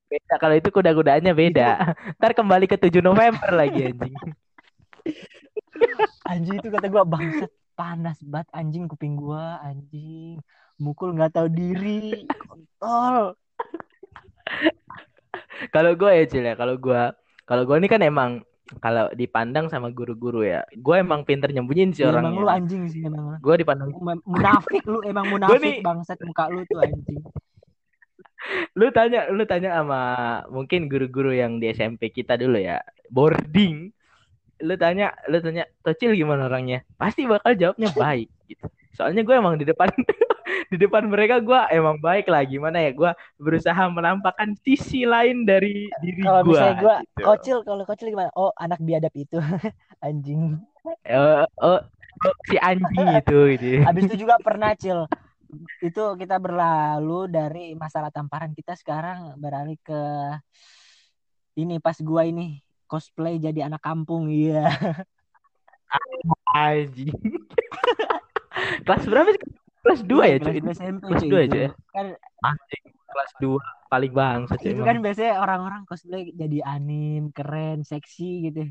beda 0.08 0.34
kalau 0.40 0.56
itu 0.56 0.70
kuda-kudaannya 0.72 1.32
beda 1.32 1.70
ntar 2.20 2.32
kembali 2.32 2.64
ke 2.64 2.80
7 2.80 3.04
November 3.04 3.52
lagi 3.52 3.86
anjing 3.86 4.16
Anjing 6.28 6.58
itu 6.58 6.68
kata 6.68 6.88
gue 6.88 7.04
bangsat 7.04 7.52
panas 7.74 8.18
banget 8.24 8.48
anjing 8.52 8.84
kuping 8.88 9.14
gua 9.14 9.62
anjing 9.62 10.42
mukul 10.76 11.14
nggak 11.14 11.32
tahu 11.32 11.48
diri 11.48 12.26
kontol 12.42 13.38
kalau 15.76 15.92
gue 15.94 16.12
ya 16.12 16.26
Cil 16.26 16.46
ya 16.46 16.56
kalau 16.56 16.76
gue 16.76 17.02
kalau 17.44 17.64
gue 17.64 17.76
ini 17.78 17.88
kan 17.88 18.02
emang 18.02 18.32
kalau 18.84 19.08
dipandang 19.16 19.72
sama 19.72 19.88
guru-guru 19.90 20.44
ya 20.44 20.68
gue 20.70 20.96
emang 20.96 21.24
pinter 21.24 21.48
nyembunyiin 21.48 21.96
sih 21.96 22.04
Ya, 22.04 22.12
emang 22.12 22.36
lu 22.36 22.44
orangnya 22.44 22.60
anjing 22.60 22.84
sih 22.92 23.02
emang. 23.04 23.40
Gue 23.40 23.56
dipandang 23.58 23.96
Mu- 23.96 24.24
munafik 24.28 24.84
lu 24.84 25.00
emang 25.04 25.26
munafik 25.34 25.64
nih- 25.64 25.80
bangsat 25.80 26.20
muka 26.22 26.52
lu 26.52 26.68
tuh 26.68 26.84
anjing. 26.84 27.24
Lu 28.80 28.94
tanya 28.94 29.28
lu 29.28 29.44
tanya 29.44 29.76
sama 29.76 30.02
mungkin 30.48 30.88
guru-guru 30.88 31.34
yang 31.34 31.58
di 31.58 31.68
SMP 31.68 32.08
kita 32.08 32.38
dulu 32.38 32.56
ya 32.56 32.80
boarding. 33.10 33.92
Lu 34.64 34.78
tanya 34.78 35.12
lu 35.28 35.42
tanya 35.42 35.68
Tocil 35.82 36.16
gimana 36.16 36.46
orangnya? 36.48 36.86
Pasti 36.96 37.28
bakal 37.28 37.58
jawabnya 37.58 37.92
baik 37.92 38.30
gitu 38.48 38.70
soalnya 38.98 39.22
gue 39.22 39.36
emang 39.38 39.62
di 39.62 39.66
depan 39.70 39.94
di 40.74 40.78
depan 40.82 41.06
mereka 41.06 41.38
gue 41.38 41.60
emang 41.70 42.02
baik 42.02 42.26
lah. 42.26 42.42
Gimana 42.42 42.82
ya 42.82 42.92
gue 42.98 43.12
berusaha 43.38 43.78
menampakkan 43.94 44.58
sisi 44.66 45.06
lain 45.06 45.46
dari 45.46 45.86
diri 46.02 46.22
kalau 46.26 46.42
gue 46.42 46.58
misalnya 46.58 46.82
gua 46.82 46.98
gitu. 47.06 47.22
kocil 47.22 47.58
kalau 47.62 47.84
kocil 47.86 48.08
gimana? 48.10 48.34
Oh 48.34 48.50
anak 48.58 48.82
biadab 48.82 49.14
itu 49.14 49.38
anjing. 50.06 50.58
Eh, 51.06 51.14
oh, 51.22 51.46
oh, 51.62 52.34
si 52.50 52.58
anjing 52.58 53.08
itu 53.14 53.38
gitu. 53.54 53.68
Habis 53.88 54.10
itu 54.10 54.26
juga 54.26 54.42
pernah 54.42 54.74
cil. 54.74 55.06
Itu 55.80 56.18
kita 56.18 56.42
berlalu 56.42 57.30
dari 57.32 57.66
masalah 57.78 58.10
tamparan 58.10 58.52
kita 58.58 58.74
sekarang 58.76 59.38
beralih 59.38 59.78
ke 59.86 60.02
ini 61.62 61.78
pas 61.78 61.96
gua 62.02 62.26
ini 62.26 62.60
cosplay 62.90 63.38
jadi 63.38 63.70
anak 63.70 63.84
kampung 63.84 64.28
iya. 64.28 64.74
Anjing 66.52 67.16
kelas 68.84 69.04
berapa 69.06 69.30
sih? 69.32 69.42
Kelas 69.82 70.02
2 70.04 70.20
ya 70.28 70.38
cuy 70.42 70.58
Kelas 70.60 70.68
SMP 70.76 71.04
Kelas 71.08 71.24
dua 71.24 71.40
ya, 71.40 71.48
cuy, 71.48 71.62
ya? 71.64 71.70
kan 71.96 72.06
anjing 72.44 72.84
kelas 73.08 73.32
2 73.40 73.56
paling 73.88 74.12
cuy 74.12 74.68
itu 74.68 74.76
emang. 74.76 74.84
kan 74.84 74.98
biasanya 75.00 75.34
orang-orang 75.40 75.82
cosplay 75.88 76.22
jadi 76.36 76.60
anim 76.68 77.32
keren 77.32 77.88
seksi 77.88 78.52
gitu. 78.52 78.68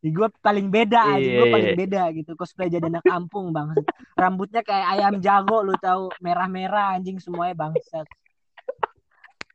Di 0.00 0.08
gue 0.08 0.28
paling 0.40 0.72
beda 0.72 1.16
aja 1.16 1.20
gue 1.20 1.46
Iya. 1.48 1.52
paling 1.52 1.72
beda 1.76 2.02
gitu. 2.16 2.32
Cosplay 2.32 2.72
jadi 2.72 2.88
anak 2.88 3.04
kampung 3.04 3.52
bang 3.52 3.76
rambutnya 4.16 4.64
kayak 4.64 4.88
ayam 4.96 5.20
jago 5.20 5.60
lu 5.60 5.76
tahu. 5.76 6.08
Merah-merah 6.24 6.96
anjing 6.96 7.20
semuanya 7.20 7.60
bangsat. 7.60 8.08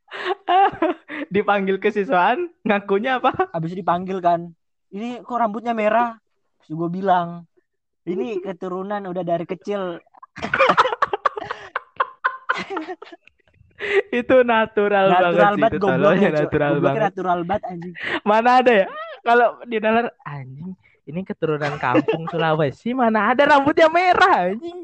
Dipanggil 1.34 1.82
kesiswaan 1.82 2.54
ngakunya 2.62 3.18
apa? 3.18 3.50
Habis 3.50 3.74
dipanggil 3.74 4.22
kan. 4.22 4.54
Ini 4.90 5.26
kok 5.26 5.38
rambutnya 5.38 5.74
merah? 5.74 6.18
Terus 6.62 6.78
gue 6.78 6.90
bilang 6.90 7.49
ini 8.08 8.40
keturunan 8.40 9.04
udah 9.10 9.24
dari 9.26 9.44
kecil. 9.44 10.00
Itu 14.12 14.44
natural, 14.44 15.08
natural 15.08 15.56
banget 15.56 15.72
sih 15.72 15.80
gobloknya 15.80 15.96
tolongnya 15.96 16.30
Cok. 16.30 16.40
natural 16.44 16.74
banget. 16.84 17.00
natural 17.00 17.40
banget 17.48 17.64
anjing. 17.72 17.94
Mana 18.28 18.50
ada 18.60 18.72
ya? 18.76 18.88
Kalau 19.24 19.48
di 19.64 19.78
dalam 19.80 20.06
anjing 20.28 20.72
ini 21.10 21.26
keturunan 21.26 21.74
kampung 21.80 22.28
Sulawesi 22.30 22.92
mana 22.92 23.32
ada 23.32 23.48
rambutnya 23.48 23.88
merah 23.88 24.52
anjing. 24.52 24.78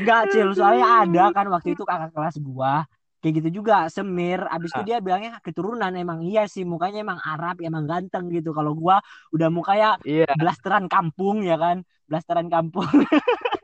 Enggak 0.00 0.22
cil 0.32 0.48
soalnya 0.56 1.04
ada 1.04 1.24
kan 1.36 1.46
waktu 1.52 1.68
itu 1.76 1.84
kakak 1.84 2.10
kelas 2.16 2.40
gua 2.40 2.88
kayak 3.22 3.34
gitu 3.38 3.62
juga 3.62 3.86
semir. 3.86 4.42
Abis 4.50 4.74
Ah. 4.74 4.82
itu 4.82 4.90
dia 4.90 4.98
bilangnya 4.98 5.38
keturunan 5.38 5.94
emang. 5.94 6.26
Iya 6.26 6.50
sih 6.50 6.66
mukanya 6.66 7.06
emang 7.06 7.22
Arab 7.22 7.62
emang 7.62 7.86
ganteng 7.86 8.26
gitu. 8.34 8.50
Kalau 8.50 8.74
gua 8.74 8.98
udah 9.30 9.48
mukanya 9.48 9.94
iya. 10.02 10.26
blasteran 10.34 10.90
kampung 10.90 11.46
ya 11.46 11.54
kan? 11.54 11.86
Blasteran 12.10 12.50
kampung. 12.50 12.90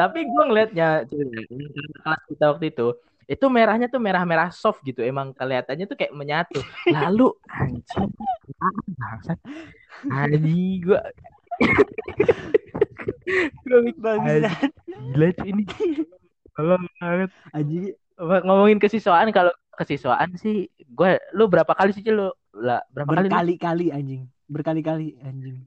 Tapi 0.00 0.24
gue 0.24 0.44
ngelihatnya 0.48 1.04
kelas 2.04 2.22
kita 2.28 2.44
waktu 2.54 2.72
itu 2.72 2.96
itu 3.28 3.46
merahnya 3.48 3.88
tuh 3.88 4.00
merah-merah 4.02 4.52
soft 4.52 4.80
gitu. 4.84 5.00
Emang 5.00 5.32
kelihatannya 5.32 5.86
tuh 5.88 5.96
kayak 5.96 6.12
menyatu. 6.12 6.60
Lalu 6.88 7.32
anjing 7.48 8.12
bangsat. 9.00 9.38
Anjing 10.10 10.84
bangsat. 14.04 14.70
Gila 15.12 15.28
ini 15.48 15.64
Banget 16.56 17.30
anjing. 17.56 17.96
Ngomongin 18.20 18.78
kesiswaan 18.78 19.32
kalau 19.32 19.52
kesiswaan 19.72 20.36
sih 20.36 20.68
gue 20.84 21.10
lu 21.32 21.48
berapa 21.48 21.72
kali 21.72 21.96
sih 21.96 22.04
lu 22.12 22.28
lah 22.52 22.84
berapa 22.92 23.08
kali 23.08 23.24
lu? 23.24 23.28
berkali-kali 23.32 23.86
anjing. 23.88 24.22
Berkali-kali 24.46 25.16
anjing. 25.24 25.64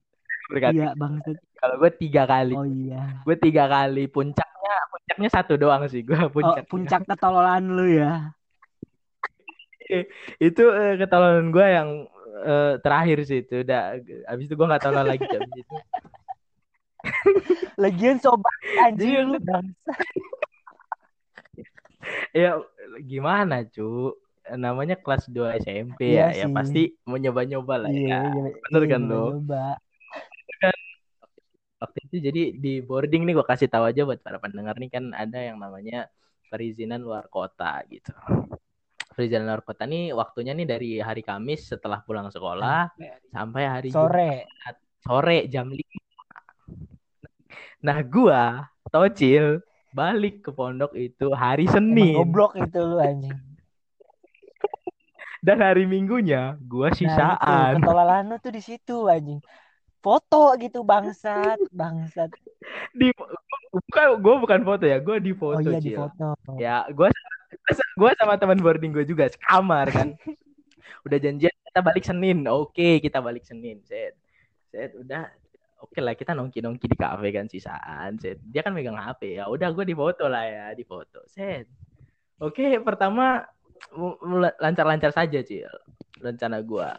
Berkali 0.54 0.77
iya 0.77 0.94
bangsat. 0.94 1.42
Kalau 1.58 1.75
gue 1.82 1.92
tiga 1.98 2.30
kali. 2.30 2.54
Oh 2.54 2.68
iya. 2.70 3.25
Gue 3.25 3.36
tiga 3.42 3.65
kali. 3.65 4.06
Puncaknya 4.06 4.75
puncaknya 4.94 5.30
satu 5.34 5.54
doang 5.58 5.89
sih 5.89 6.06
gue 6.06 6.13
oh, 6.13 6.30
puncaknya. 6.30 6.70
puncak 6.70 7.01
ketololan 7.10 7.63
lu 7.65 7.86
ya? 7.89 8.30
Itu 10.42 10.70
eh, 10.70 11.01
ketololan 11.01 11.50
gue 11.50 11.65
yang 11.65 11.89
eh, 12.46 12.74
terakhir 12.86 13.18
sih 13.25 13.42
itu. 13.42 13.65
Udah 13.65 13.98
abis 14.30 14.46
itu 14.46 14.54
gue 14.54 14.70
nggak 14.70 14.84
tolol 14.86 15.06
lagi 15.06 15.25
abis 15.25 15.56
itu. 15.58 15.75
Lagian 17.84 18.18
sobat 18.22 18.58
anjing. 18.86 19.13
Jadi 19.18 19.30
lu 19.30 19.38
bangsat 19.42 20.45
ya 22.35 22.62
gimana 23.01 23.65
cu 23.67 24.13
namanya 24.53 24.93
kelas 25.01 25.25
2 25.27 25.57
SMP 25.57 26.13
Iya 26.13 26.29
ya 26.29 26.45
ya 26.45 26.45
sih. 26.45 26.53
pasti 26.53 26.81
mau 27.09 27.17
nyoba-nyoba 27.17 27.75
lah 27.81 27.89
iya 27.89 28.21
ya. 28.21 28.29
iya, 28.29 28.51
bener 28.62 28.81
iya, 28.85 28.91
kan, 28.93 29.01
nyoba. 29.09 29.65
waktu 31.75 32.00
itu 32.09 32.15
jadi 32.31 32.43
di 32.55 32.74
boarding 32.81 33.25
nih 33.27 33.33
gue 33.35 33.45
kasih 33.45 33.67
tahu 33.69 33.89
aja 33.89 34.05
buat 34.07 34.21
para 34.24 34.38
pendengar 34.39 34.77
nih 34.79 34.89
kan 34.89 35.12
ada 35.12 35.38
yang 35.41 35.57
namanya 35.59 36.07
perizinan 36.47 37.01
luar 37.03 37.25
kota 37.27 37.81
gitu. 37.91 38.13
Perizinan 39.12 39.50
luar 39.50 39.62
kota 39.65 39.83
nih 39.89 40.13
waktunya 40.13 40.53
nih 40.55 40.67
dari 40.67 40.89
hari 41.03 41.21
Kamis 41.21 41.67
setelah 41.71 42.00
pulang 42.05 42.29
sekolah 42.31 42.89
sampai 43.33 43.63
hari 43.65 43.89
sore 43.91 44.45
Jumat. 44.45 44.75
Sore. 45.03 45.38
Jam 45.50 45.67
5 45.69 45.79
nah 47.85 48.01
gua 48.01 48.65
tocil 48.89 49.62
balik 49.96 50.44
ke 50.44 50.52
pondok 50.52 50.92
itu 51.00 51.32
hari 51.32 51.72
Senin. 51.72 52.20
Emang 52.20 52.28
goblok 52.28 52.60
itu 52.60 52.80
lu 52.84 53.00
anjing. 53.00 53.40
Dan 55.40 55.64
hari 55.64 55.88
Minggunya 55.88 56.60
gua 56.68 56.92
nah 56.92 56.98
itu 56.98 57.08
sisaan. 57.08 57.80
Ketolalan 57.80 58.24
lu 58.28 58.38
tuh 58.44 58.52
di 58.52 58.62
situ 58.62 59.08
anjing. 59.08 59.40
Foto 60.04 60.52
gitu 60.60 60.84
bangsat 60.84 61.58
bangsat. 61.72 62.30
Di 62.92 63.10
bukan 63.72 64.06
gue 64.22 64.36
bukan 64.44 64.60
foto 64.62 64.84
ya 64.86 65.02
gue 65.02 65.18
di 65.18 65.34
oh 65.34 65.40
foto 65.40 65.70
iya 65.72 65.80
di 65.80 65.92
foto. 65.96 66.28
Ya 66.60 66.78
gue 66.92 67.10
gue 67.96 68.12
sama 68.20 68.36
teman 68.38 68.60
boarding 68.60 68.92
gue 68.92 69.08
juga 69.08 69.32
sekamar 69.32 69.90
kan. 69.90 70.14
Udah 71.08 71.18
janjian 71.18 71.54
kita 71.54 71.80
balik 71.82 72.04
Senin. 72.04 72.46
Oke 72.52 73.00
kita 73.00 73.24
balik 73.24 73.48
Senin. 73.48 73.82
Set. 73.88 74.14
Set 74.70 74.94
udah 74.98 75.30
oke 75.86 76.01
lah 76.01 76.18
kita 76.18 76.34
nongki 76.34 76.65
nongki 76.65 76.89
di 76.89 76.98
kafe 76.98 77.30
kan 77.30 77.46
sisaan 77.46 78.18
set 78.18 78.42
dia 78.42 78.65
kan 78.65 78.74
megang 78.74 78.98
HP 78.98 79.38
ya 79.38 79.46
udah 79.46 79.70
gue 79.70 79.86
di 79.86 79.94
foto 79.94 80.25
lah 80.25 80.44
ya 80.44 80.65
di 80.74 80.82
foto. 80.82 81.22
Set 81.30 81.70
oke 82.42 82.82
pertama 82.82 83.46
mu- 83.94 84.18
mu- 84.25 84.58
lancar-lancar 84.58 85.13
saja 85.13 85.46
cil 85.46 85.70
rencana 86.18 86.65
gue 86.65 86.89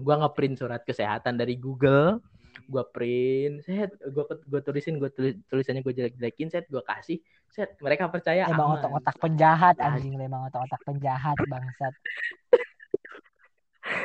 gue 0.00 0.14
ngeprint 0.16 0.56
surat 0.56 0.80
kesehatan 0.84 1.36
dari 1.36 1.56
Google. 1.60 2.20
Gue 2.66 2.84
print. 2.88 3.64
Set 3.68 3.92
gue 4.00 4.24
gue 4.24 4.60
tulisin 4.64 4.96
gue 4.96 5.12
tulis 5.12 5.36
tulisannya 5.48 5.84
gue 5.84 5.92
jelek 5.92 6.14
jelekin 6.16 6.48
set 6.48 6.64
gue 6.72 6.80
kasih. 6.80 7.20
Set 7.52 7.76
mereka 7.84 8.08
percaya 8.08 8.48
emang 8.48 8.76
aman. 8.76 8.80
otak-otak 8.80 9.16
penjahat 9.20 9.76
anjing 9.80 10.16
emang 10.16 10.48
otak-otak 10.48 10.80
penjahat 10.84 11.36
bangsat 11.48 11.94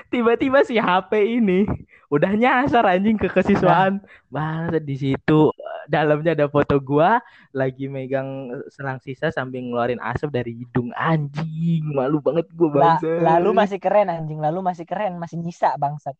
tiba-tiba 0.09 0.61
si 0.63 0.77
HP 0.77 1.41
ini 1.41 1.65
udah 2.11 2.31
nyasar 2.35 2.83
anjing 2.83 3.15
ke 3.15 3.31
kesiswaan. 3.31 4.03
Banget 4.27 4.83
di 4.83 4.95
situ 4.99 5.51
dalamnya 5.87 6.35
ada 6.37 6.47
foto 6.51 6.77
gua 6.77 7.19
lagi 7.51 7.87
megang 7.87 8.51
selang 8.69 8.99
sisa 9.01 9.31
sambil 9.31 9.63
ngeluarin 9.63 9.99
asap 10.03 10.29
dari 10.31 10.53
hidung. 10.55 10.91
Anjing 10.93 11.87
malu 11.91 12.19
banget 12.19 12.51
gua 12.51 12.69
La- 12.71 12.79
bangsa. 12.99 13.11
lalu 13.19 13.49
masih 13.55 13.79
keren 13.79 14.07
anjing 14.11 14.39
lalu 14.39 14.59
masih 14.59 14.85
keren 14.85 15.15
masih 15.17 15.39
nyisa 15.39 15.73
bangsat. 15.79 16.15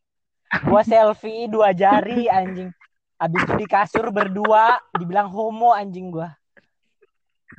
Gua 0.64 0.82
selfie 0.88 1.52
dua 1.52 1.76
jari 1.76 2.32
anjing. 2.32 2.72
Abis 3.22 3.46
itu 3.46 3.54
di 3.54 3.68
kasur 3.70 4.10
berdua 4.10 4.82
dibilang 4.98 5.30
homo 5.30 5.76
anjing 5.76 6.10
gua. 6.10 6.34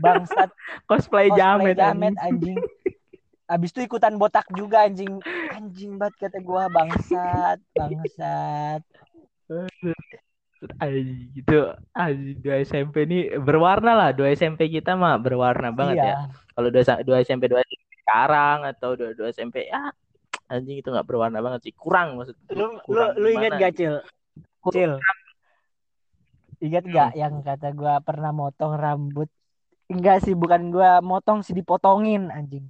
Bangsat. 0.00 0.48
Cosplay, 0.88 1.28
cosplay 1.28 1.36
jamet, 1.36 1.76
jamet 1.76 2.14
anjing. 2.16 2.56
anjing 2.56 2.58
abis 3.50 3.70
itu 3.74 3.86
ikutan 3.86 4.14
botak 4.20 4.46
juga 4.54 4.86
anjing. 4.86 5.18
Anjing 5.52 5.98
banget 5.98 6.28
kata 6.28 6.38
gua 6.42 6.70
bangsat 6.70 7.58
bangsat. 7.74 8.82
Anjing 10.78 12.38
dua 12.42 12.54
SMP 12.62 13.08
nih 13.08 13.36
berwarna 13.42 13.92
lah. 13.92 14.10
Dua 14.14 14.30
SMP 14.32 14.70
kita 14.70 14.94
mah 14.94 15.18
berwarna 15.18 15.74
banget 15.74 15.98
ya. 16.02 16.14
Iya 16.16 16.16
kalau 16.52 16.68
dua, 16.68 16.84
dua 17.00 17.16
SMP 17.24 17.48
dua 17.48 17.64
SMP 17.64 17.92
sekarang 18.04 18.58
atau 18.68 18.92
dua, 18.92 19.16
dua 19.16 19.28
SMP 19.32 19.72
ya 19.72 19.88
anjing 20.52 20.84
itu 20.84 20.88
nggak 20.92 21.08
berwarna 21.08 21.40
banget 21.40 21.64
sih. 21.64 21.72
Kurang 21.72 22.20
maksud 22.20 22.36
lu 22.52 22.76
lu 22.76 22.80
kurang 22.84 23.16
lu 23.16 23.28
inget 23.32 23.52
gimana? 23.56 23.62
gak 23.64 23.72
cil? 23.72 23.94
Cil? 24.68 24.92
Ingat 26.60 26.84
gak 26.92 27.10
yang 27.16 27.40
kata 27.40 27.72
gua 27.72 28.04
pernah 28.04 28.36
motong 28.36 28.76
rambut? 28.76 29.32
Enggak 29.88 30.20
sih 30.20 30.36
bukan 30.36 30.68
gua 30.68 31.00
motong 31.00 31.40
sih 31.40 31.56
dipotongin 31.56 32.28
anjing 32.28 32.68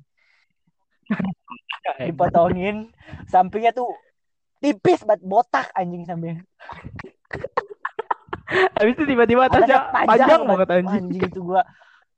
dipotongin. 2.09 2.91
Sampingnya 3.29 3.73
tuh 3.75 3.91
tipis 4.63 5.03
banget 5.03 5.23
botak 5.27 5.69
anjing 5.75 6.07
sampingnya. 6.07 6.47
Habis 8.77 8.93
itu 9.01 9.05
tiba-tiba 9.09 9.49
atasnya 9.49 9.89
Atasnya 9.91 10.07
panjang, 10.07 10.41
banget. 10.45 10.69
anjing. 10.71 11.05
anjing 11.09 11.23
itu 11.33 11.41
gua 11.41 11.63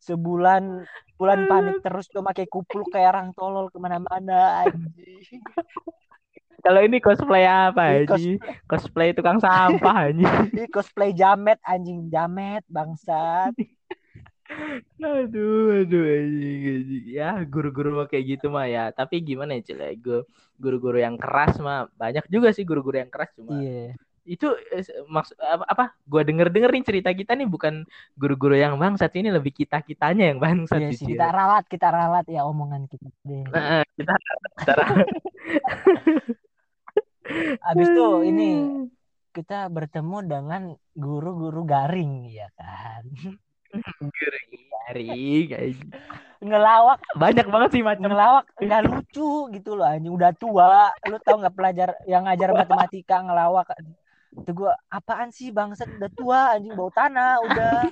sebulan 0.02 0.85
bulan 1.14 1.46
panik 1.48 1.78
terus 1.80 2.11
tuh 2.11 2.20
pakai 2.20 2.44
kupluk 2.50 2.90
kayak 2.92 3.14
orang 3.14 3.30
tolol 3.33 3.70
ke 3.70 3.78
mana-mana 3.78 4.66
anjing. 4.66 5.40
Kalau 6.64 6.80
ini 6.80 6.96
cosplay 6.96 7.44
apa 7.44 8.02
anjing? 8.02 8.40
Cosplay 8.64 9.12
tukang 9.12 9.38
sampah 9.38 10.11
anjing. 10.11 10.28
ini 10.52 10.64
cosplay 10.68 11.12
jamet 11.12 11.61
anjing. 11.62 12.09
Jamet 12.11 12.64
bangsat 12.66 13.54
Aduh, 15.05 15.83
aduh 15.83 16.05
anjing, 16.17 16.61
anjing. 16.73 17.05
Ya, 17.19 17.29
guru-guru 17.53 17.88
mah 17.99 18.07
kayak 18.11 18.25
gitu 18.37 18.47
mah 18.55 18.67
ya. 18.75 18.83
Tapi 18.99 19.14
gimana 19.29 19.53
ya, 19.59 19.62
ya? 19.75 19.93
Gu- 19.99 20.27
Guru-guru 20.55 20.97
yang 21.03 21.19
keras 21.19 21.59
mah 21.59 21.90
banyak 21.99 22.25
juga 22.31 22.55
sih 22.55 22.62
guru-guru 22.62 22.97
yang 23.03 23.11
keras 23.11 23.27
cuma 23.35 23.59
iya 23.59 23.90
itu 24.25 24.47
eh, 24.71 24.87
maksud 25.11 25.37
apa, 25.43 25.64
apa? 25.67 25.85
Gua 26.07 26.23
denger-denger 26.23 26.71
nih 26.73 26.85
cerita 26.87 27.11
kita 27.11 27.33
nih 27.35 27.49
bukan 27.51 27.75
guru-guru 28.14 28.55
yang 28.55 28.79
bangsat 28.79 29.12
ini 29.19 29.29
lebih 29.35 29.53
kita-kitanya 29.53 30.31
yang 30.33 30.38
bangsat 30.38 30.81
iya 30.81 30.88
sih, 30.95 31.07
kita 31.11 31.25
ralat 31.37 31.64
kita 31.73 31.87
ralat 31.90 32.25
ya 32.31 32.40
omongan 32.47 32.83
kita 32.87 33.09
deh 33.29 33.43
Nah, 33.53 33.83
kita 33.99 34.14
kita 34.62 34.73
abis 37.71 37.88
itu 37.93 38.05
ini 38.31 38.43
kita 39.37 39.55
bertemu 39.77 40.17
dengan 40.33 40.62
guru-guru 41.05 41.61
garing 41.73 42.12
ya 42.38 42.47
kan 42.59 43.03
garing 44.13 44.51
anjing. 44.85 45.49
ngelawak. 46.45 47.01
Banyak 47.17 47.47
banget 47.49 47.71
sih 47.73 47.83
macam. 47.83 48.13
Ngelawak 48.13 48.45
nggak 48.61 48.83
lucu 48.85 49.49
gitu 49.57 49.71
loh 49.79 49.89
anjing. 49.89 50.13
Udah 50.13 50.33
tua. 50.37 50.93
Lu 51.09 51.17
tau 51.23 51.41
nggak 51.41 51.57
pelajar 51.57 51.89
yang 52.05 52.29
ngajar 52.29 52.53
matematika 52.53 53.25
ngelawak? 53.25 53.67
Itu 54.35 54.51
gua 54.53 54.77
apaan 54.93 55.33
sih 55.33 55.55
bangsat? 55.55 55.89
Udah 55.97 56.11
tua 56.13 56.41
anjing. 56.59 56.75
Bau 56.77 56.93
tanah 56.93 57.41
udah. 57.43 57.89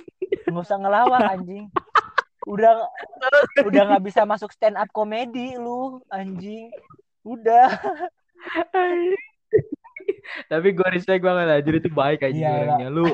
Nggak 0.49 0.63
usah 0.63 0.77
ngelawak 0.77 1.21
anjing. 1.33 1.65
Udah 2.43 2.91
udah 3.63 3.81
nggak 3.89 4.03
bisa 4.03 4.27
masuk 4.27 4.51
stand 4.53 4.77
up 4.77 4.91
komedi 4.93 5.55
lu 5.57 6.03
anjing. 6.13 6.69
Udah. 7.25 7.71
Tapi 10.51 10.67
gue 10.75 10.87
respect 10.91 11.23
banget 11.23 11.47
anjir. 11.49 11.73
Itu 11.79 11.89
baik 11.89 12.27
aja 12.27 12.35
Iya, 12.35 12.51
orangnya. 12.51 12.87
Lu. 12.91 13.07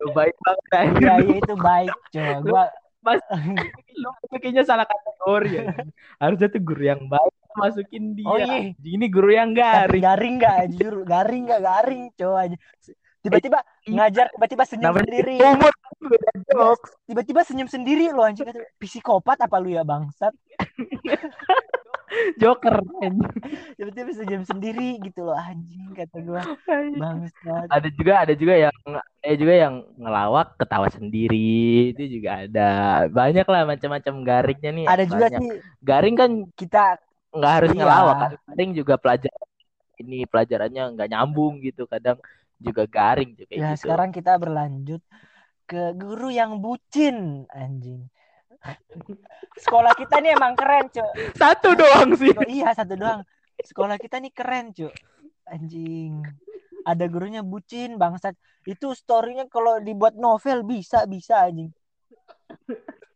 Lu 0.00 0.08
baik 0.16 0.36
banget 0.44 0.64
iya 1.04 1.14
iya 1.20 1.36
itu 1.38 1.54
baik 1.56 1.92
coba 2.12 2.34
gua 2.44 2.64
Mas, 3.00 3.20
lu 4.00 4.12
kayaknya 4.28 4.60
salah 4.60 4.84
kategori 4.84 5.50
ya. 5.56 5.72
Harusnya 6.20 6.52
tuh 6.52 6.60
guru 6.60 6.84
yang 6.84 7.08
baik 7.08 7.32
masukin 7.56 8.12
dia. 8.12 8.28
oh 8.28 8.36
iya. 8.36 8.76
Ini 8.76 9.06
guru 9.08 9.32
yang 9.32 9.56
garing 9.56 10.04
garing. 10.04 10.04
garing 10.04 10.34
nggak 10.36 10.54
anjir 10.68 10.94
garing 11.08 11.42
nggak 11.48 11.62
garing 11.64 12.02
coba 12.12 12.52
tiba-tiba 13.20 13.58
ngajar 13.88 14.26
tiba-tiba 14.36 14.64
senyum 14.68 14.96
sendiri. 15.00 15.36
tiba-tiba 17.08 17.40
senyum 17.44 17.68
sendiri 17.72 18.12
lo 18.12 18.20
anjing. 18.20 18.52
Psikopat 18.76 19.48
apa 19.48 19.56
lu 19.56 19.72
ya 19.72 19.80
bangsat 19.80 20.36
Joker 22.42 22.82
anjing. 23.00 23.22
tiba-tiba 23.78 24.10
senyum 24.12 24.42
sendiri 24.42 24.98
gitu 25.00 25.24
loh 25.26 25.38
anjing 25.38 25.94
kata 25.94 26.18
gua. 26.26 26.42
Bangsat. 26.98 27.66
Ada 27.70 27.88
juga 27.94 28.12
ada 28.26 28.34
juga 28.34 28.54
yang 28.58 28.76
eh 29.22 29.36
juga 29.38 29.54
yang 29.54 29.74
ngelawak 29.94 30.58
ketawa 30.58 30.88
sendiri. 30.90 31.94
Itu 31.94 32.20
juga 32.20 32.44
ada. 32.46 32.70
Banyak 33.06 33.46
lah 33.46 33.62
macam-macam 33.64 34.14
garingnya 34.26 34.70
nih. 34.74 34.86
Ada 34.90 35.04
juga 35.06 35.26
banyak. 35.30 35.40
sih. 35.40 35.50
Garing 35.80 36.16
kan 36.18 36.30
kita 36.58 36.82
nggak 37.30 37.52
harus 37.62 37.70
Iya. 37.70 37.78
ngelawak 37.78 38.16
kan. 38.18 38.30
Garing 38.50 38.70
juga 38.74 38.94
pelajaran 38.98 39.48
ini 40.00 40.18
pelajarannya 40.26 40.84
nggak 40.98 41.08
nyambung 41.14 41.62
gitu. 41.62 41.86
Kadang 41.86 42.18
juga 42.60 42.84
garing 42.84 43.32
juga 43.32 43.52
ya 43.56 43.72
gitu. 43.72 43.88
sekarang 43.88 44.12
kita 44.12 44.36
berlanjut 44.36 45.00
ke 45.64 45.96
guru 45.96 46.28
yang 46.28 46.60
bucin 46.60 47.48
anjing 47.48 48.04
sekolah 49.56 49.92
kita 49.96 50.20
nih 50.20 50.36
emang 50.36 50.52
keren 50.56 50.86
cuy 50.92 51.08
satu 51.36 51.72
doang 51.74 52.12
sih. 52.16 52.32
Oh, 52.36 52.44
iya 52.48 52.72
satu 52.76 52.94
doang. 52.96 53.24
Sekolah 53.60 53.96
kita 53.96 54.20
nih 54.20 54.32
keren 54.32 54.72
cuy 54.72 54.92
anjing. 55.48 56.24
Ada 56.84 57.04
gurunya 57.12 57.44
bucin 57.44 58.00
bangsat. 58.00 58.32
Itu 58.64 58.96
storynya 58.96 59.48
kalau 59.48 59.80
dibuat 59.80 60.16
novel 60.16 60.64
bisa 60.64 61.04
bisa 61.04 61.44
anjing. 61.44 61.68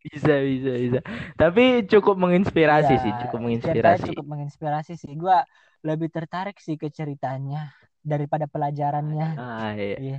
Bisa 0.04 0.36
bisa 0.44 0.72
bisa. 0.76 0.98
Tapi 1.36 1.88
cukup 1.88 2.20
menginspirasi 2.20 2.92
Iya, 2.92 3.02
sih 3.04 3.12
cukup 3.24 3.40
menginspirasi. 3.40 4.12
cukup 4.12 4.26
menginspirasi 4.28 4.92
sih. 5.00 5.12
Gua 5.16 5.40
lebih 5.80 6.12
tertarik 6.12 6.60
sih 6.60 6.76
ke 6.76 6.92
ceritanya 6.92 7.72
daripada 8.04 8.44
pelajarannya. 8.44 9.28
Ah 9.40 9.72
iya. 9.76 9.96
Iya. 10.00 10.18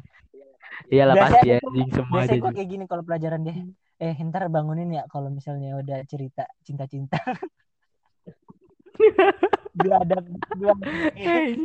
iyalah 0.92 1.16
Biasanya 1.16 1.40
pasti 1.40 1.48
ya 1.48 1.58
anjing 1.64 1.90
semua 1.96 2.18
biasanya 2.20 2.42
gua 2.44 2.52
kayak 2.52 2.70
gini 2.70 2.84
kalau 2.90 3.04
pelajaran 3.06 3.40
deh 3.48 3.58
eh 3.96 4.12
ntar 4.28 4.52
bangunin 4.52 4.92
ya 4.92 5.08
kalau 5.08 5.32
misalnya 5.32 5.80
udah 5.80 6.04
cerita 6.04 6.44
cinta-cinta 6.68 7.16
gua 9.80 10.04
ada 10.04 10.20
gua 10.56 10.76
Hei. 11.16 11.64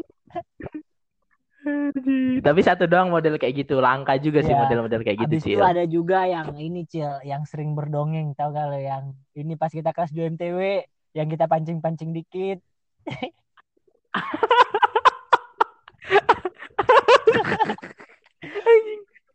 Tapi 2.41 2.61
satu 2.65 2.89
doang 2.89 3.13
model 3.13 3.37
kayak 3.37 3.53
gitu. 3.53 3.85
Langka 3.85 4.17
juga 4.17 4.41
sih 4.41 4.57
Iya. 4.57 4.65
model-model 4.65 5.05
kayak 5.05 5.29
gitu, 5.29 5.53
itu 5.53 5.61
ada 5.61 5.85
juga 5.85 6.25
yang 6.25 6.57
ini 6.57 6.89
Cil, 6.89 7.21
yang 7.21 7.45
sering 7.45 7.77
berdongeng, 7.77 8.33
tau 8.33 8.49
gak 8.49 8.73
lo 8.73 8.81
yang 8.81 9.13
ini 9.37 9.61
pas 9.61 9.69
kita 9.69 9.93
kelas 9.93 10.09
2 10.09 10.41
MTW, 10.41 10.89
yang 11.13 11.29
kita 11.29 11.45
pancing-pancing 11.45 12.17
dikit. 12.17 12.65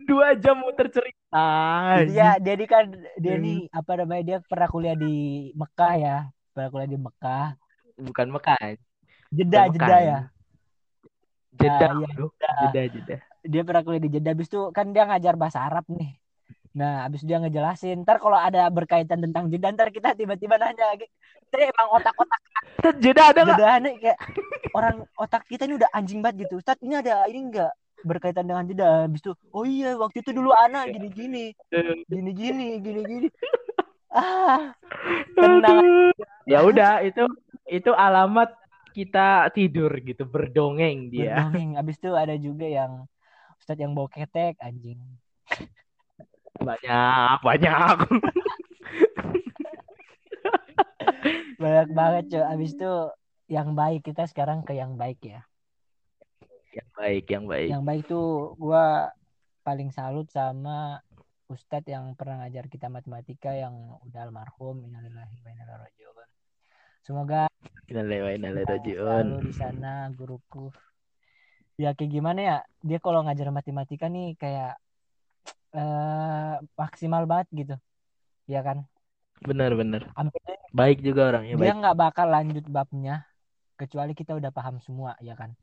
Dua 0.05 0.37
jam 0.37 0.61
muter 0.61 0.87
cerita. 0.89 1.24
Dia 2.07 2.29
dia 2.39 2.53
ini 2.55 2.65
kan 2.65 2.85
dia 3.19 3.35
Hmm. 3.35 3.43
nih 3.43 3.59
apa 3.69 3.91
namanya 3.99 4.23
dia 4.23 4.37
pernah 4.43 4.67
kuliah 4.71 4.95
di 4.95 5.15
Mekah 5.51 5.93
ya, 5.97 6.17
pernah 6.55 6.69
kuliah 6.71 6.89
di 6.89 6.99
Mekah. 6.99 7.47
Bukan 7.99 8.27
Mekah. 8.31 8.57
Jeddah, 9.31 9.63
Bukan 9.67 9.75
Mekah. 9.75 9.87
Jeddah 9.87 10.01
ya. 10.01 10.19
Jeddah. 11.55 11.89
iya, 11.95 12.07
aduh. 12.11 12.29
Jeddah. 12.31 12.55
Jeddah, 12.67 12.83
Jeddah. 12.91 13.19
Dia 13.45 13.61
pernah 13.61 13.81
kuliah 13.83 14.01
di 14.03 14.09
Jeddah, 14.11 14.31
habis 14.33 14.47
itu 14.49 14.61
kan 14.71 14.85
dia 14.91 15.03
ngajar 15.05 15.33
bahasa 15.35 15.59
Arab 15.63 15.85
nih. 15.87 16.11
Nah, 16.75 17.07
habis 17.07 17.23
dia 17.23 17.39
ngejelasin, 17.39 18.03
ntar 18.03 18.19
kalau 18.19 18.35
ada 18.35 18.67
berkaitan 18.67 19.23
tentang 19.23 19.47
Jeddah, 19.47 19.71
ntar 19.71 19.95
kita 19.95 20.11
tiba-tiba 20.11 20.59
nanya, 20.59 20.91
kita 20.99 21.71
emang 21.71 21.87
otak-otak 21.95 22.41
Jeddah 23.03 23.31
ada 23.31 23.39
nggak? 23.47 23.55
Jeddah 23.55 23.75
nih 23.79 23.93
kayak 24.03 24.19
orang 24.75 24.95
otak 25.15 25.43
kita 25.47 25.63
ini 25.63 25.79
udah 25.79 25.89
anjing 25.95 26.19
banget 26.19 26.47
gitu. 26.47 26.59
Ustaz, 26.59 26.75
ini 26.83 26.99
ada 26.99 27.23
ini 27.31 27.47
enggak 27.47 27.71
berkaitan 28.05 28.45
dengan 28.45 28.69
Jeddah? 28.69 29.09
Habis 29.09 29.25
itu, 29.25 29.33
oh 29.49 29.65
iya 29.65 29.97
waktu 29.97 30.21
itu 30.21 30.31
dulu 30.31 30.53
anak 30.53 30.93
gini-gini, 30.93 31.51
gini-gini, 32.07 32.79
gini-gini. 32.79 33.29
Ah, 34.15 34.71
tenang. 35.35 36.15
Ya 36.47 36.63
udah 36.63 37.03
itu 37.03 37.27
itu 37.67 37.91
alamat 37.91 38.47
kita 38.95 39.51
tidur 39.51 39.91
gitu 39.99 40.23
berdongeng 40.23 41.11
dia. 41.11 41.51
Berdongeng. 41.51 41.75
Habis 41.75 41.99
itu 41.99 42.15
ada 42.15 42.31
juga 42.39 42.63
yang 42.63 43.03
Ustadz 43.59 43.83
yang 43.83 43.91
bawa 43.91 44.07
ketek 44.07 44.55
anjing. 44.63 45.03
Banyak, 46.63 47.43
banyak. 47.43 47.97
Banyak 51.55 51.87
banget 51.91 52.23
cuy. 52.35 52.43
Habis 52.43 52.71
itu 52.75 52.91
yang 53.49 53.73
baik 53.73 54.05
kita 54.05 54.27
sekarang 54.27 54.61
ke 54.63 54.75
yang 54.75 54.95
baik 54.99 55.17
ya. 55.23 55.41
Yang 56.75 56.89
baik, 56.93 57.25
yang 57.31 57.45
baik. 57.47 57.69
Yang 57.71 57.83
baik 57.87 58.03
tuh 58.11 58.27
gua 58.59 59.09
paling 59.63 59.89
salut 59.95 60.27
sama 60.29 60.99
Ustadz 61.47 61.89
yang 61.89 62.13
pernah 62.17 62.45
ngajar 62.45 62.67
kita 62.67 62.89
matematika 62.91 63.53
yang 63.53 63.97
udah 64.03 64.21
almarhum 64.27 64.83
innalillahi 64.83 65.37
wa 65.41 65.49
inna 65.49 65.63
ilaihi 65.65 65.83
raji'un. 65.87 66.29
Semoga 67.05 67.45
Innalillahi 67.85 68.21
wa 68.25 68.31
inna 68.33 69.39
di 69.45 69.53
sana 69.53 70.09
guruku. 70.09 70.73
Ya 71.77 71.93
kayak 71.93 72.11
gimana 72.11 72.39
ya? 72.41 72.57
Dia 72.81 72.97
kalau 72.97 73.21
ngajar 73.21 73.53
matematika 73.53 74.09
nih 74.09 74.33
kayak 74.41 74.73
eh 75.75 76.55
maksimal 76.73 77.29
banget 77.29 77.47
gitu. 77.53 77.75
Ya 78.49 78.65
kan? 78.65 78.89
Sampai 79.45 80.39
dia 80.41 80.57
Baik 80.75 80.99
juga 80.99 81.31
orangnya, 81.31 81.55
dia 81.55 81.71
nggak 81.71 81.95
bakal 81.95 82.27
lanjut 82.27 82.67
babnya 82.67 83.23
kecuali 83.79 84.11
kita 84.11 84.35
udah 84.35 84.51
paham 84.51 84.83
semua, 84.83 85.15
ya 85.23 85.39
kan? 85.39 85.55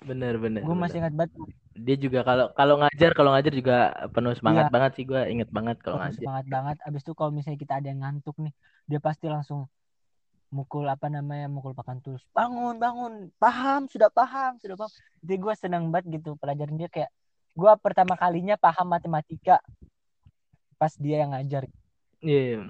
Bener, 0.00 0.34
bener. 0.40 0.60
Gue 0.64 0.76
masih 0.76 0.98
ingat 1.04 1.14
banget 1.14 1.32
Dia 1.80 1.96
juga 1.96 2.20
kalau 2.26 2.52
kalau 2.52 2.76
ngajar, 2.82 3.10
kalau 3.16 3.30
ngajar 3.32 3.52
juga 3.56 3.76
penuh 4.12 4.34
semangat 4.36 4.68
Iya. 4.68 4.72
banget 4.74 4.90
sih 5.00 5.04
gue 5.08 5.20
inget 5.28 5.48
banget 5.48 5.76
kalau 5.80 6.00
ngajar. 6.02 6.20
semangat 6.20 6.46
banget. 6.50 6.76
Abis 6.84 7.02
itu 7.04 7.12
kalau 7.16 7.30
misalnya 7.32 7.56
kita 7.56 7.72
ada 7.80 7.86
yang 7.88 8.00
ngantuk 8.04 8.36
nih, 8.42 8.52
dia 8.84 9.00
pasti 9.00 9.30
langsung 9.30 9.64
mukul 10.50 10.82
apa 10.90 11.06
namanya 11.06 11.46
mukul 11.46 11.70
pakan 11.78 12.02
tulis 12.02 12.26
bangun 12.34 12.74
bangun 12.74 13.30
paham 13.38 13.86
sudah 13.86 14.10
paham 14.10 14.58
sudah 14.58 14.74
paham 14.74 14.90
jadi 15.22 15.38
gue 15.38 15.54
senang 15.54 15.94
banget 15.94 16.18
gitu 16.18 16.34
pelajaran 16.42 16.74
dia 16.74 16.90
kayak 16.90 17.06
gue 17.54 17.72
pertama 17.78 18.18
kalinya 18.18 18.58
paham 18.58 18.90
matematika 18.90 19.62
pas 20.74 20.90
dia 20.98 21.22
yang 21.22 21.30
ngajar 21.38 21.70
Iya. 22.18 22.66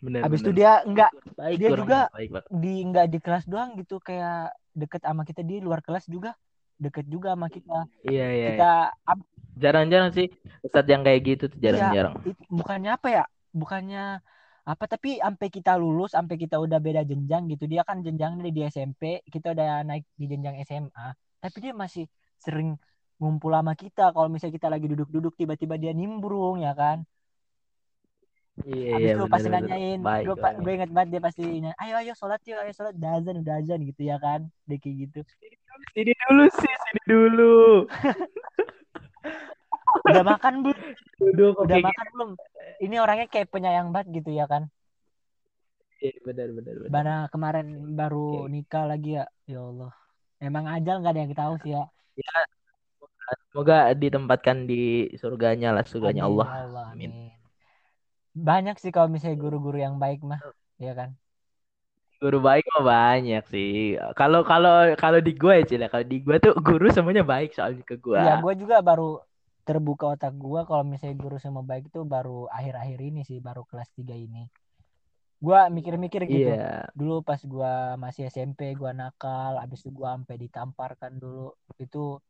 Bener, 0.00 0.20
Habis 0.24 0.40
itu 0.40 0.50
bener. 0.50 0.58
dia 0.58 0.72
enggak 0.88 1.10
baik 1.36 1.56
dia 1.60 1.70
juga 1.76 2.00
baik 2.16 2.30
di 2.48 2.74
enggak 2.80 3.06
di 3.12 3.18
kelas 3.20 3.44
doang 3.44 3.76
gitu 3.76 4.00
kayak 4.00 4.56
deket 4.76 5.00
sama 5.08 5.24
kita 5.24 5.40
di 5.40 5.64
luar 5.64 5.80
kelas 5.80 6.04
juga 6.06 6.36
deket 6.76 7.08
juga 7.08 7.32
sama 7.32 7.48
kita. 7.48 7.88
Iya, 8.04 8.12
iya. 8.12 8.28
iya. 8.36 8.48
Kita 8.52 8.70
ab- 9.08 9.28
Jarang-jarang 9.56 10.12
sih 10.12 10.28
Ustadz 10.60 10.92
yang 10.92 11.00
kayak 11.00 11.20
gitu 11.24 11.44
tuh 11.48 11.58
iya, 11.58 11.64
jarang-jarang. 11.72 12.14
it- 12.28 12.48
bukannya 12.52 12.90
apa 12.92 13.08
ya? 13.08 13.24
Bukannya 13.56 14.20
apa 14.66 14.84
tapi 14.84 15.16
sampai 15.16 15.48
kita 15.48 15.72
lulus, 15.80 16.12
sampai 16.12 16.36
kita 16.36 16.60
udah 16.60 16.76
beda 16.76 17.02
jenjang 17.08 17.48
gitu. 17.48 17.64
Dia 17.64 17.82
kan 17.88 18.04
jenjangnya 18.04 18.52
di 18.52 18.62
SMP, 18.68 19.24
kita 19.32 19.56
udah 19.56 19.86
naik 19.88 20.04
di 20.20 20.26
jenjang 20.28 20.60
SMA, 20.68 21.06
tapi 21.40 21.56
dia 21.64 21.72
masih 21.72 22.04
sering 22.36 22.76
ngumpul 23.16 23.48
sama 23.56 23.72
kita 23.72 24.12
kalau 24.12 24.28
misalnya 24.28 24.54
kita 24.60 24.68
lagi 24.68 24.86
duduk-duduk 24.92 25.32
tiba-tiba 25.40 25.80
dia 25.80 25.92
nimbrung 25.96 26.60
ya 26.60 26.76
kan. 26.76 27.00
Iya, 28.64 28.88
Habis 28.88 29.04
iya, 29.04 29.12
itu 29.12 29.20
bener, 29.20 29.32
pasti 29.34 29.48
bener. 29.52 29.68
nanyain, 29.68 30.00
gue 30.00 30.34
gue 30.64 30.72
inget 30.72 30.90
banget 30.96 31.08
dia 31.12 31.20
pasti 31.20 31.40
nanya, 31.44 31.72
ayo 31.76 31.94
ayo 32.00 32.12
sholat 32.16 32.40
yuk, 32.48 32.56
ayo 32.56 32.72
sholat, 32.72 32.96
udah 32.96 33.10
azan, 33.20 33.36
udah 33.44 33.54
azan 33.60 33.80
gitu 33.84 34.02
ya 34.08 34.16
kan, 34.16 34.48
dia 34.64 34.80
kayak 34.80 34.96
gitu. 35.06 35.20
Sini 35.92 36.12
dulu 36.24 36.44
sih, 36.56 36.74
sini 36.84 37.02
dulu. 37.04 37.54
Udah 40.06 40.22
makan 40.22 40.54
belum? 40.64 40.80
Duduk 41.18 41.54
Udah 41.58 41.76
oke. 41.78 41.86
makan 41.88 42.06
belum? 42.14 42.30
Ini 42.84 42.96
orangnya 43.02 43.26
kayak 43.32 43.48
penyayang 43.52 43.88
banget 43.90 44.22
gitu 44.22 44.30
ya 44.32 44.46
kan. 44.46 44.70
Iya, 46.00 46.12
benar, 46.28 46.48
benar, 46.52 46.74
benar. 46.76 46.92
Mana 46.92 47.14
kemarin 47.32 47.66
baru 47.96 48.46
Oke. 48.46 48.52
nikah 48.52 48.84
lagi 48.84 49.16
ya, 49.18 49.24
ya 49.48 49.60
Allah. 49.64 49.92
Emang 50.38 50.68
ajal 50.68 51.00
nggak 51.00 51.12
ada 51.12 51.22
yang 51.24 51.32
tahu 51.32 51.54
sih 51.64 51.72
ya. 51.72 51.84
Semoga 53.50 53.90
ditempatkan 53.96 54.68
di 54.70 55.10
surganya 55.18 55.74
lah, 55.74 55.84
surganya 55.88 56.28
Amin, 56.28 56.30
Allah. 56.30 56.46
ya 56.46 56.62
Allah, 56.68 56.84
Amin. 56.92 57.10
amin. 57.10 57.35
Banyak 58.36 58.76
sih 58.76 58.92
kalau 58.92 59.08
misalnya 59.08 59.40
guru-guru 59.40 59.80
yang 59.80 59.96
baik 59.96 60.20
mah, 60.20 60.44
ya 60.76 60.92
kan. 60.92 61.16
Guru 62.20 62.40
baik 62.44 62.64
mah 62.76 62.84
banyak 62.84 63.44
sih. 63.48 63.96
Kalau 64.12 64.44
kalau 64.44 64.92
kalau 64.96 65.20
di 65.24 65.32
gue 65.32 65.64
ya, 65.64 65.64
ya. 65.64 65.88
kalau 65.88 66.04
di 66.04 66.20
gue 66.20 66.36
tuh 66.40 66.52
guru 66.60 66.88
semuanya 66.92 67.24
baik 67.24 67.56
soalnya 67.56 67.80
ke 67.84 67.96
gue. 67.96 68.16
Iya, 68.16 68.40
gue 68.44 68.52
juga 68.60 68.80
baru 68.84 69.20
terbuka 69.66 70.14
otak 70.14 70.32
gue 70.38 70.60
kalau 70.68 70.84
misalnya 70.86 71.16
guru 71.18 71.36
semua 71.42 71.64
baik 71.66 71.90
itu 71.90 72.06
baru 72.06 72.46
akhir-akhir 72.52 72.98
ini 73.02 73.20
sih, 73.24 73.40
baru 73.40 73.64
kelas 73.64 73.88
3 73.96 74.12
ini. 74.14 74.48
Gue 75.36 75.60
mikir-mikir 75.68 76.24
gitu. 76.24 76.52
Iya. 76.56 76.88
Dulu 76.96 77.20
pas 77.20 77.40
gue 77.40 77.72
masih 78.00 78.28
SMP, 78.32 78.72
gue 78.72 78.90
nakal, 78.96 79.60
habis 79.60 79.84
itu 79.84 79.92
gue 79.92 80.08
sampai 80.08 80.36
ditamparkan 80.40 81.20
dulu. 81.20 81.52
Itu 81.76 82.20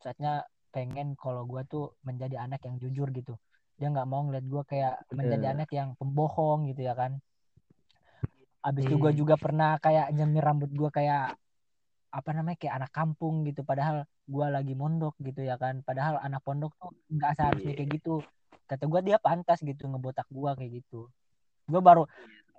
saatnya 0.00 0.44
pengen 0.68 1.16
kalau 1.16 1.48
gue 1.48 1.64
tuh 1.64 1.96
menjadi 2.04 2.44
anak 2.44 2.60
yang 2.68 2.76
jujur 2.76 3.08
gitu. 3.16 3.40
Dia 3.80 3.88
nggak 3.88 4.08
mau 4.12 4.20
ngeliat 4.28 4.44
gue 4.44 4.62
kayak 4.68 4.94
menjadi 5.16 5.56
anak 5.56 5.70
yang 5.72 5.96
pembohong 5.96 6.68
gitu 6.68 6.84
ya 6.84 6.92
kan. 6.92 7.16
Habis 8.60 8.84
itu 8.84 8.96
gue 9.00 9.12
Hmm. 9.16 9.20
juga 9.24 9.34
pernah 9.40 9.80
kayak 9.80 10.12
nyemir 10.12 10.44
rambut 10.44 10.68
gue 10.68 10.90
kayak 10.92 11.32
apa 12.12 12.30
namanya 12.36 12.60
kayak 12.60 12.74
anak 12.76 12.92
kampung 12.92 13.48
gitu. 13.48 13.64
Padahal 13.64 14.04
gue 14.28 14.46
lagi 14.52 14.76
mondok 14.76 15.16
gitu 15.24 15.40
ya 15.40 15.56
kan. 15.56 15.80
Padahal 15.80 16.20
anak 16.20 16.44
pondok 16.44 16.76
tuh 16.76 16.92
nggak 17.08 17.32
seharusnya 17.40 17.72
Iya. 17.72 17.78
kayak 17.80 17.90
gitu. 17.96 18.14
Kata 18.68 18.84
gue 18.84 19.00
dia 19.00 19.16
pantas 19.16 19.64
gitu 19.64 19.88
ngebotak 19.88 20.28
gue 20.28 20.50
kayak 20.60 20.72
gitu. 20.84 21.08
Gue 21.64 21.80
baru 21.80 22.04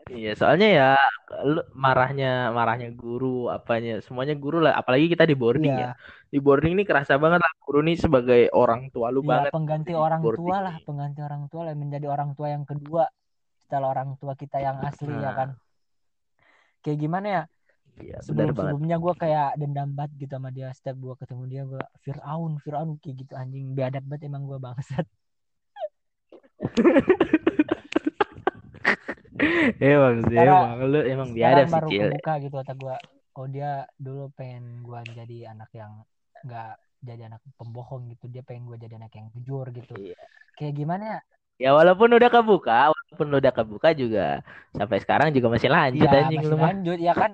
Iya, 0.10 0.34
soalnya 0.34 0.68
ya 0.72 0.90
lu 1.46 1.62
marahnya 1.78 2.50
marahnya 2.50 2.90
guru 2.90 3.48
apanya 3.48 4.02
semuanya 4.02 4.34
guru 4.34 4.58
lah 4.58 4.74
apalagi 4.74 5.06
kita 5.08 5.30
di 5.30 5.38
boarding 5.38 5.78
Iya. 5.78 5.92
ya. 5.92 5.92
Di 6.32 6.40
boarding 6.42 6.74
ini 6.74 6.84
kerasa 6.88 7.22
banget 7.22 7.40
lah 7.44 7.52
guru 7.62 7.80
nih 7.86 7.98
sebagai 8.02 8.42
orang 8.50 8.90
tua 8.90 9.14
lu 9.14 9.22
ya 9.22 9.30
banget 9.30 9.52
pengganti 9.54 9.94
orang 9.94 10.20
boarding 10.26 10.42
tua 10.42 10.58
lah, 10.60 10.76
pengganti 10.82 11.20
orang 11.22 11.44
tua 11.48 11.62
lah 11.70 11.74
menjadi 11.78 12.08
orang 12.10 12.30
tua 12.34 12.48
yang 12.50 12.66
kedua 12.66 13.06
setelah 13.62 13.88
orang 13.94 14.10
tua 14.18 14.34
kita 14.36 14.58
yang 14.58 14.82
asli 14.82 15.14
ya 15.14 15.22
Nah, 15.22 15.34
kan. 15.38 15.50
Kayak 16.82 16.98
gimana 16.98 17.28
ya? 17.30 17.44
iya 18.02 18.18
benar 18.18 18.26
Sebelum 18.26 18.48
banget. 18.58 18.72
sebelumnya 18.74 18.98
gue 18.98 19.14
kayak 19.22 19.50
dendam 19.62 19.90
banget 19.94 20.12
gitu 20.18 20.34
sama 20.34 20.50
dia. 20.50 20.68
Setiap 20.74 20.98
gue 20.98 21.14
ketemu 21.22 21.44
dia 21.46 21.62
gue 21.70 21.84
Fir'aun, 22.02 22.52
Fir'aun 22.58 22.90
kayak 22.98 23.16
gitu 23.22 23.34
anjing. 23.38 23.78
Biadab 23.78 24.04
banget 24.10 24.26
emang 24.28 24.50
gue 24.50 24.58
bangsat. 24.58 25.06
Emang 29.82 30.15
sih, 30.27 30.38
emang 30.38 30.80
lu 30.86 30.99
emang 31.04 31.30
biadab 31.34 31.67
sih 31.67 31.73
baru 31.73 31.89
gitu 32.41 32.56
otak 32.58 32.77
gue. 32.77 32.97
Oh 33.38 33.47
dia 33.47 33.88
dulu 33.95 34.27
pengen 34.36 34.84
gue 34.84 34.99
jadi 35.15 35.56
anak 35.56 35.71
yang 35.71 36.04
nggak 36.43 36.71
jadi 37.01 37.21
anak 37.32 37.41
pembohong 37.56 38.12
gitu. 38.12 38.27
Dia 38.27 38.43
pengen 38.43 38.67
gue 38.67 38.77
jadi 38.77 38.99
anak 38.99 39.12
yang 39.15 39.27
jujur 39.34 39.65
gitu. 39.71 39.93
Iya. 39.97 40.17
Kayak 40.60 40.73
gimana 40.77 41.04
ya? 41.04 41.19
Ya 41.62 41.69
walaupun 41.77 42.10
udah 42.12 42.30
kebuka, 42.30 42.89
walaupun 42.89 43.27
udah 43.38 43.51
kebuka 43.54 43.89
juga 43.93 44.41
sampai 44.73 44.97
sekarang 44.97 45.30
juga 45.30 45.47
masih 45.54 45.69
lanjut 45.69 46.10
Iya 46.10 46.19
anjing 46.25 46.39
masih 46.41 46.58
lanjut 46.58 46.99
ya 46.99 47.13
kan. 47.13 47.32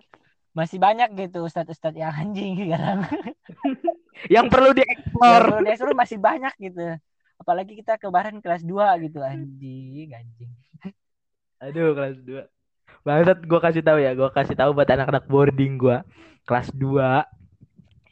Masih 0.51 0.77
banyak 0.81 1.09
gitu 1.13 1.45
ustadz-ustadz 1.45 2.01
yang 2.01 2.11
anjing 2.11 2.57
sekarang. 2.57 3.05
Yang 4.33 4.49
perlu 4.49 4.73
yang 4.73 4.77
dieksplor. 4.81 5.41
perlu 5.45 5.57
dieksplor 5.61 5.93
masih 5.93 6.17
banyak 6.17 6.53
gitu 6.57 6.97
apalagi 7.37 7.77
kita 7.77 8.01
kemarin 8.01 8.41
kelas 8.41 8.65
2 8.65 9.05
gitu 9.07 9.21
anjing 9.21 10.09
anjing 10.11 10.51
Aduh, 11.63 11.93
kelas 11.97 12.17
2. 12.21 12.43
Bangsat 13.05 13.39
gua 13.47 13.59
kasih 13.63 13.83
tahu 13.83 13.99
ya, 14.03 14.11
gua 14.13 14.29
kasih 14.29 14.55
tahu 14.57 14.71
buat 14.77 14.89
anak-anak 14.89 15.25
boarding 15.25 15.79
gua. 15.79 16.03
Kelas 16.47 16.69
2 16.75 17.23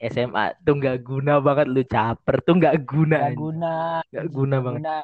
SMA 0.01 0.53
tuh 0.65 0.75
nggak 0.79 0.97
guna 1.08 1.39
banget 1.39 1.67
lu 1.71 1.81
caper 1.88 2.36
tuh 2.43 2.53
nggak 2.60 2.75
guna 2.84 3.15
Gak 3.15 3.25
anjing. 3.31 3.39
guna. 3.39 3.73
nggak 4.12 4.25
anjing, 4.27 4.36
guna 4.36 4.55
banget 4.60 4.81
guna. 4.84 4.95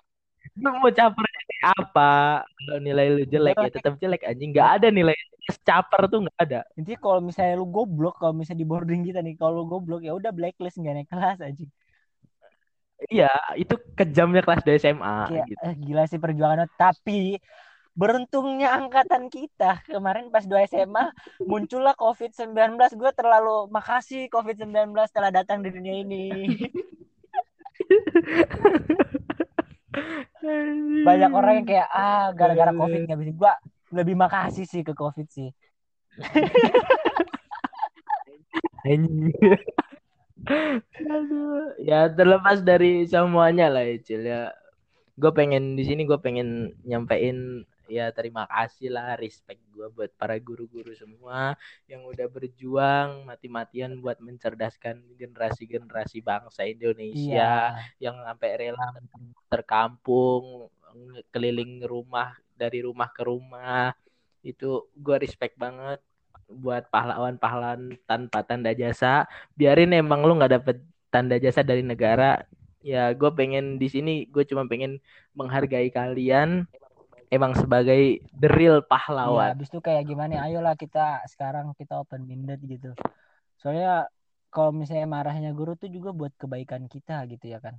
lu 0.62 0.70
mau 0.84 0.92
caper 0.92 1.26
apa 1.62 2.12
kalau 2.44 2.80
nilai 2.82 3.06
lu 3.14 3.24
jelek 3.24 3.56
ya 3.56 3.70
tetap 3.72 3.94
jelek 4.02 4.22
anjing 4.28 4.50
nggak 4.52 4.70
ada 4.82 4.88
nilai 4.92 5.16
caper 5.64 6.02
tuh 6.12 6.20
nggak 6.28 6.38
ada 6.44 6.60
Intinya 6.76 7.00
kalau 7.00 7.20
misalnya 7.24 7.56
lu 7.56 7.66
goblok, 7.70 8.20
kalau 8.20 8.34
misalnya 8.36 8.62
di 8.62 8.68
boarding 8.68 9.02
kita 9.08 9.20
nih, 9.24 9.36
kalau 9.40 9.62
lu 9.62 9.66
goblok 9.70 10.02
ya 10.04 10.12
udah 10.12 10.32
blacklist 10.34 10.76
nggak 10.82 10.94
naik 10.98 11.10
kelas 11.10 11.40
aja. 11.40 11.66
iya 13.10 13.32
itu 13.58 13.74
kejamnya 13.98 14.42
kelas 14.46 14.62
2 14.62 14.78
SMA 14.78 15.16
Kayak 15.32 15.46
gitu 15.50 15.62
eh, 15.66 15.74
gila 15.80 16.04
sih 16.06 16.20
perjuangannya. 16.22 16.68
Tapi 16.78 17.40
beruntungnya 17.92 18.72
angkatan 18.80 19.28
kita 19.28 19.84
kemarin 19.84 20.32
pas 20.32 20.48
2 20.48 20.68
SMA 20.72 21.12
muncullah 21.44 21.96
COVID-19. 22.00 22.80
Gue 22.96 23.12
terlalu 23.12 23.68
makasih 23.68 24.32
COVID-19 24.32 24.96
telah 25.12 25.32
datang 25.32 25.60
di 25.60 25.70
dunia 25.76 25.96
ini. 26.00 26.48
Banyak 31.06 31.32
orang 31.36 31.62
yang 31.62 31.68
kayak 31.68 31.90
ah 31.92 32.32
gara-gara 32.32 32.72
COVID 32.72 33.00
nggak 33.06 33.20
bisa. 33.20 33.32
Gue 33.36 33.54
lebih 33.92 34.16
makasih 34.16 34.64
sih 34.64 34.82
ke 34.88 34.96
COVID 34.96 35.28
sih. 35.28 35.52
Aduh, 40.42 41.78
ya 41.78 42.10
terlepas 42.10 42.66
dari 42.66 43.06
semuanya 43.06 43.70
lah 43.70 43.86
Icil 43.86 44.26
ya. 44.26 44.50
Gue 45.20 45.30
pengen 45.36 45.78
di 45.78 45.86
sini 45.86 46.08
gue 46.08 46.18
pengen 46.18 46.74
nyampein 46.88 47.68
ya 47.92 48.08
terima 48.16 48.48
kasih 48.48 48.88
lah 48.96 49.20
respect 49.20 49.60
gue 49.76 49.88
buat 49.92 50.12
para 50.16 50.40
guru-guru 50.40 50.96
semua 50.96 51.60
yang 51.92 52.08
udah 52.08 52.28
berjuang 52.32 53.28
mati-matian 53.28 54.00
buat 54.00 54.18
mencerdaskan 54.24 55.04
generasi-generasi 55.20 56.24
bangsa 56.24 56.64
Indonesia 56.64 57.76
Iya. 57.76 57.84
yang 58.00 58.16
sampai 58.24 58.50
rela 58.56 58.88
terkampung 59.52 60.72
keliling 61.32 61.84
rumah 61.84 62.36
dari 62.56 62.84
rumah 62.84 63.10
ke 63.12 63.24
rumah. 63.26 63.92
Itu 64.42 64.90
gue 64.98 65.18
respect 65.22 65.56
banget 65.60 66.00
buat 66.52 66.88
pahlawan-pahlawan 66.92 67.96
tanpa 68.10 68.44
tanda 68.44 68.72
jasa. 68.76 69.28
Biarin 69.56 69.96
emang 69.96 70.24
lu 70.28 70.36
nggak 70.40 70.54
dapet 70.62 70.78
tanda 71.14 71.36
jasa 71.40 71.62
dari 71.64 71.84
negara. 71.84 72.44
Ya 72.82 73.14
gue 73.14 73.30
pengen 73.34 73.78
di 73.78 73.88
sini 73.88 74.14
gue 74.28 74.44
cuma 74.48 74.66
pengen 74.66 74.98
menghargai 75.38 75.94
kalian 75.94 76.66
emang 77.36 77.54
sebagai 77.62 78.20
the 78.42 78.50
real 78.52 78.80
Iya, 78.82 78.90
pahlawan 78.92 79.52
habis 79.52 79.68
itu 79.72 79.80
kayak 79.88 80.04
gimana? 80.10 80.32
ya, 80.38 80.40
Ayolah 80.48 80.76
kita 80.84 81.00
sekarang 81.34 81.66
kita 81.80 81.94
open 82.04 82.22
minded 82.30 82.60
gitu. 82.74 82.88
Soalnya 83.62 84.10
kalau 84.54 84.72
misalnya 84.82 85.08
marahnya 85.16 85.50
guru 85.60 85.72
tuh 85.82 85.90
juga 85.96 86.10
buat 86.20 86.34
kebaikan 86.42 86.84
kita 86.94 87.14
gitu 87.32 87.46
ya 87.54 87.60
kan. 87.66 87.76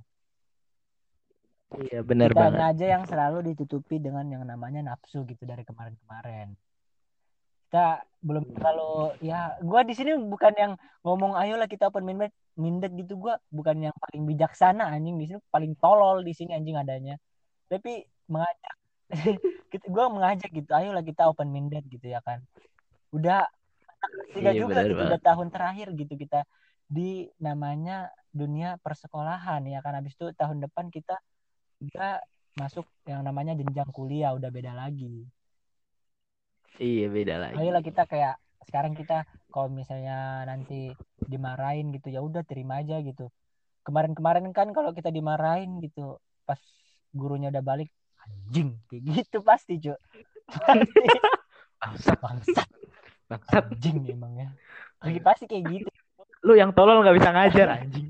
iya 1.83 1.99
Kitanya 2.23 2.31
banget 2.37 2.61
aja 2.69 2.85
yang 2.95 3.03
selalu 3.11 3.37
ditutupi 3.53 3.95
dengan 4.05 4.25
yang 4.33 4.43
namanya 4.51 4.79
nafsu 4.89 5.17
gitu 5.31 5.43
dari 5.51 5.63
kemarin-kemarin. 5.69 6.47
Kita 7.67 7.85
belum 8.27 8.43
terlalu 8.55 9.17
ya 9.29 9.35
gua 9.69 9.81
di 9.89 9.93
sini 9.97 10.11
bukan 10.33 10.53
yang 10.63 10.71
ngomong 11.05 11.33
ayolah 11.41 11.67
kita 11.73 11.89
open 11.89 12.05
minded 12.07 12.31
minded 12.63 12.91
gitu 13.01 13.13
gua 13.23 13.33
bukan 13.57 13.77
yang 13.89 13.95
paling 14.03 14.23
bijaksana 14.29 14.83
anjing 14.93 15.15
di 15.21 15.25
sini 15.29 15.39
paling 15.55 15.73
tolol 15.81 16.17
di 16.27 16.33
sini 16.37 16.51
anjing 16.57 16.77
adanya. 16.77 17.13
Tapi 17.71 17.89
mengajak 18.31 18.75
kita 19.73 19.85
gua 19.95 20.05
mengajak 20.15 20.49
gitu 20.57 20.71
ayolah 20.79 21.03
kita 21.09 21.21
open 21.31 21.49
minded 21.55 21.83
gitu 21.93 22.05
ya 22.15 22.19
kan. 22.27 22.39
Udah 23.17 23.47
tiga 24.35 24.51
Iya, 24.51 24.61
juga 24.61 24.79
gitu 24.87 24.97
banget. 24.97 25.09
udah 25.09 25.19
tahun 25.27 25.47
terakhir 25.53 25.87
gitu 26.01 26.13
kita 26.23 26.39
di 26.97 27.29
namanya 27.47 27.93
dunia 28.41 28.67
persekolahan 28.85 29.61
ya 29.73 29.79
kan 29.85 29.93
habis 29.97 30.13
itu 30.17 30.25
tahun 30.41 30.59
depan 30.65 30.85
kita 30.95 31.13
udah 31.85 32.21
masuk 32.61 32.85
yang 33.11 33.21
namanya 33.27 33.53
jenjang 33.59 33.89
kuliah 33.97 34.31
udah 34.37 34.49
beda 34.57 34.73
lagi 34.81 35.25
iya 36.85 37.05
beda 37.15 37.35
lagi 37.43 37.59
ayolah 37.59 37.81
kita 37.87 38.01
kayak 38.11 38.33
sekarang 38.67 38.93
kita 38.99 39.13
kalau 39.53 39.69
misalnya 39.79 40.13
nanti 40.49 40.73
dimarahin 41.31 41.87
gitu 41.95 42.07
ya 42.15 42.19
udah 42.27 42.43
terima 42.49 42.73
aja 42.81 42.95
gitu 43.07 43.23
kemarin-kemarin 43.87 44.45
kan 44.57 44.69
kalau 44.77 44.91
kita 44.97 45.09
dimarahin 45.17 45.71
gitu 45.85 46.01
pas 46.47 46.61
gurunya 47.19 47.47
udah 47.53 47.63
balik 47.71 47.89
anjing 48.23 48.79
kayak 48.89 49.03
gitu 49.11 49.37
pasti 49.43 49.73
cuy 49.79 49.97
pasti. 50.63 51.01
Bangsat. 51.83 52.17
Bangsat. 52.23 52.69
Bangsat. 53.27 53.63
Anjing 53.71 54.07
emangnya 54.07 54.55
lagi 55.03 55.19
pasti 55.19 55.45
kayak 55.45 55.63
gitu. 55.67 55.89
Lu 56.47 56.55
yang 56.55 56.71
tolol 56.71 57.03
nggak 57.03 57.17
bisa 57.19 57.29
ngajar 57.35 57.67
anjing. 57.75 58.07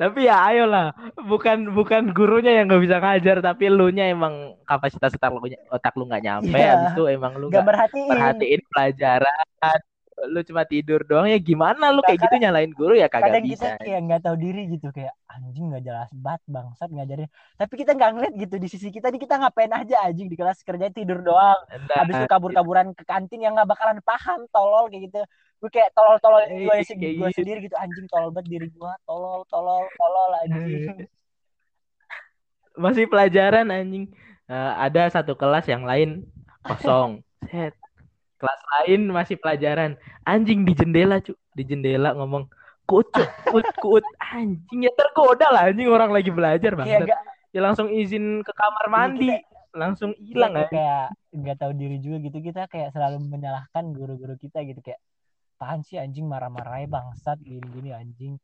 Tapi 0.00 0.18
ya 0.26 0.42
ayolah. 0.50 0.90
Bukan 1.22 1.70
bukan 1.70 2.10
gurunya 2.10 2.58
yang 2.58 2.66
nggak 2.66 2.82
bisa 2.82 2.98
ngajar 2.98 3.36
tapi 3.38 3.70
lu 3.70 3.94
nya 3.94 4.10
emang 4.10 4.58
kapasitas 4.66 5.14
otak 5.14 5.30
lu 5.30 5.40
otak 5.70 5.94
lu 5.94 6.10
nggak 6.10 6.22
nyampe. 6.26 6.58
Habis 6.58 6.98
itu 6.98 7.04
emang 7.06 7.38
lu 7.38 7.46
gak 7.46 7.62
nggak 7.62 7.66
merhatiin. 7.70 8.10
perhatiin 8.10 8.62
pelajaran 8.74 9.46
lu 10.16 10.40
cuma 10.48 10.64
tidur 10.64 11.04
doang 11.04 11.28
ya 11.28 11.36
gimana 11.36 11.92
lu 11.92 12.00
kayak 12.00 12.24
gitu 12.24 12.40
nyalain 12.40 12.72
guru 12.72 12.96
ya 12.96 13.04
kagak 13.04 13.36
kadang 13.36 13.44
bisa. 13.44 13.76
kita 13.76 13.84
kayak 13.84 14.00
nggak 14.08 14.20
tahu 14.24 14.36
diri 14.40 14.62
gitu 14.72 14.88
kayak 14.88 15.12
anjing 15.28 15.68
nggak 15.68 15.84
jelas 15.84 16.08
banget 16.16 16.42
bangsat 16.48 16.88
ngajarin. 16.88 17.28
Tapi 17.60 17.72
kita 17.76 17.92
nggak 17.92 18.10
ngeliat 18.16 18.34
gitu 18.40 18.56
di 18.56 18.68
sisi 18.72 18.88
kita 18.88 19.12
nih 19.12 19.20
kita 19.20 19.36
ngapain 19.36 19.72
aja 19.76 19.96
anjing 20.08 20.32
di 20.32 20.36
kelas 20.40 20.64
kerja 20.64 20.88
tidur 20.88 21.20
doang. 21.20 21.60
Nah, 21.68 21.96
habis 22.00 22.16
itu 22.16 22.28
kabur-kaburan 22.32 22.96
ke 22.96 23.04
kantin 23.04 23.44
yang 23.44 23.52
nggak 23.52 23.68
bakalan 23.68 24.00
paham 24.00 24.48
tolol 24.48 24.88
kayak 24.88 25.12
gitu. 25.12 25.20
Gue 25.60 25.68
kayak 25.68 25.92
tolol-tolol 25.92 26.48
gue 26.48 26.64
kayak 26.64 26.96
gue 26.96 27.12
gitu. 27.12 27.36
sendiri 27.36 27.58
gitu 27.68 27.76
anjing 27.76 28.08
tolol 28.08 28.32
banget 28.32 28.48
diri 28.56 28.68
gue 28.72 28.92
tolol 29.04 29.44
tolol 29.52 29.84
tolol 30.00 30.30
anjing. 30.48 31.04
Masih 32.82 33.04
pelajaran 33.04 33.68
anjing. 33.68 34.08
Eh, 34.48 34.72
ada 34.80 35.12
satu 35.12 35.36
kelas 35.36 35.68
yang 35.68 35.84
lain 35.84 36.24
kosong. 36.64 37.20
Set 37.52 37.76
kelas 38.46 38.62
lain 38.78 39.00
masih 39.10 39.34
pelajaran. 39.42 39.98
Anjing 40.22 40.62
di 40.62 40.72
jendela 40.78 41.18
cu. 41.18 41.34
Di 41.50 41.66
jendela 41.66 42.14
ngomong 42.14 42.46
kucut 42.86 43.26
kut 43.50 43.66
kut 43.82 44.06
anjing 44.22 44.86
ya 44.86 44.92
tergoda 44.94 45.50
lah. 45.50 45.66
Anjing 45.66 45.90
orang 45.90 46.14
lagi 46.14 46.30
belajar 46.30 46.78
kayak 46.78 47.02
bang 47.02 47.10
gak 47.10 47.20
ya 47.50 47.60
langsung 47.66 47.90
izin 47.90 48.46
ke 48.46 48.52
kamar 48.54 48.86
mandi. 48.86 49.34
langsung 49.76 50.16
hilang 50.16 50.56
kayak, 50.56 50.70
anjing. 50.72 50.72
kayak 50.72 51.06
nggak 51.36 51.56
tahu 51.60 51.72
diri 51.76 51.96
juga 52.00 52.16
gitu. 52.22 52.38
Kita 52.40 52.62
kayak 52.70 52.94
selalu 52.94 53.18
menyalahkan 53.26 53.84
guru-guru 53.92 54.38
kita 54.38 54.62
gitu. 54.64 54.80
Kayak 54.80 55.02
apaan 55.58 55.82
sih 55.84 55.98
anjing? 55.98 56.24
Marah-marahnya 56.24 56.88
bangsat 56.88 57.42
gini-gini 57.42 57.90
anjing. 57.92 58.38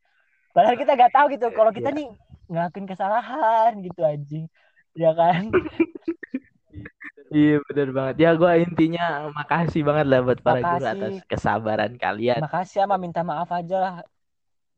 Padahal 0.52 0.76
kita 0.76 0.92
nggak 0.98 1.14
tahu 1.14 1.26
gitu. 1.32 1.46
Kalau 1.54 1.70
kita 1.72 1.88
Iya. 1.88 1.96
nih 2.02 2.08
ngelakuin 2.50 2.84
kesalahan 2.90 3.72
gitu 3.80 4.00
anjing. 4.04 4.44
Ya 4.92 5.16
kan 5.16 5.48
iya 7.32 7.56
bener 7.64 7.88
banget. 7.96 8.14
Ya 8.20 8.30
gue 8.36 8.52
intinya 8.60 9.32
makasih 9.32 9.82
banget 9.82 10.06
lah 10.06 10.20
buat 10.20 10.40
para 10.44 10.60
guru 10.60 10.84
Makasih. 10.84 10.92
atas 10.94 11.14
kesabaran 11.26 11.92
kalian. 11.96 12.40
Makasih 12.44 12.84
sama 12.84 12.96
minta 13.00 13.24
maaf 13.24 13.48
aja 13.50 13.76
lah. 13.80 13.94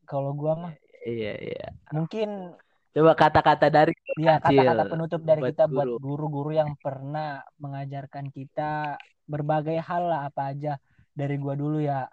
Kalau 0.07 0.31
gua 0.33 0.53
mah. 0.55 0.73
Iya 1.05 1.33
iya. 1.37 1.67
Mungkin 1.93 2.55
coba 2.95 3.11
kata-kata 3.13 3.67
dari 3.67 3.91
ya 4.15 4.39
Kecil 4.39 4.63
kata-kata 4.63 4.83
penutup 4.87 5.21
dari 5.27 5.41
buat 5.43 5.51
kita 5.51 5.65
buat 5.67 5.87
guru. 5.87 5.99
guru-guru 5.99 6.51
yang 6.55 6.71
pernah 6.79 7.43
mengajarkan 7.59 8.31
kita 8.31 8.95
berbagai 9.27 9.75
hal 9.83 10.07
lah 10.07 10.31
apa 10.31 10.55
aja 10.55 10.79
dari 11.11 11.35
gua 11.35 11.53
dulu 11.59 11.83
ya. 11.83 12.07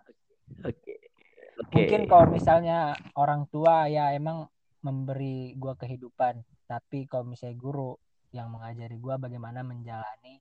Oke 0.66 0.98
oke. 1.62 1.72
Mungkin 1.72 2.11
kalau 2.11 2.26
misalnya 2.33 2.92
orang 3.14 3.46
tua 3.46 3.87
ya 3.87 4.11
emang 4.12 4.50
memberi 4.83 5.55
gua 5.55 5.78
kehidupan. 5.78 6.42
Tapi 6.66 7.07
kalau 7.07 7.31
misalnya 7.31 7.57
guru 7.61 7.94
yang 8.33 8.49
mengajari 8.49 8.97
gua 8.97 9.21
bagaimana 9.21 9.61
menjalani 9.61 10.40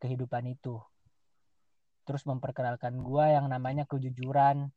kehidupan 0.00 0.44
itu. 0.48 0.80
Terus 2.04 2.24
memperkenalkan 2.28 3.00
gua 3.00 3.32
yang 3.32 3.48
namanya 3.48 3.88
kejujuran 3.88 4.68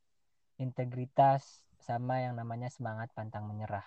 integritas 0.60 1.64
sama 1.80 2.20
yang 2.20 2.36
namanya 2.36 2.68
semangat 2.68 3.08
pantang 3.16 3.48
menyerah. 3.48 3.84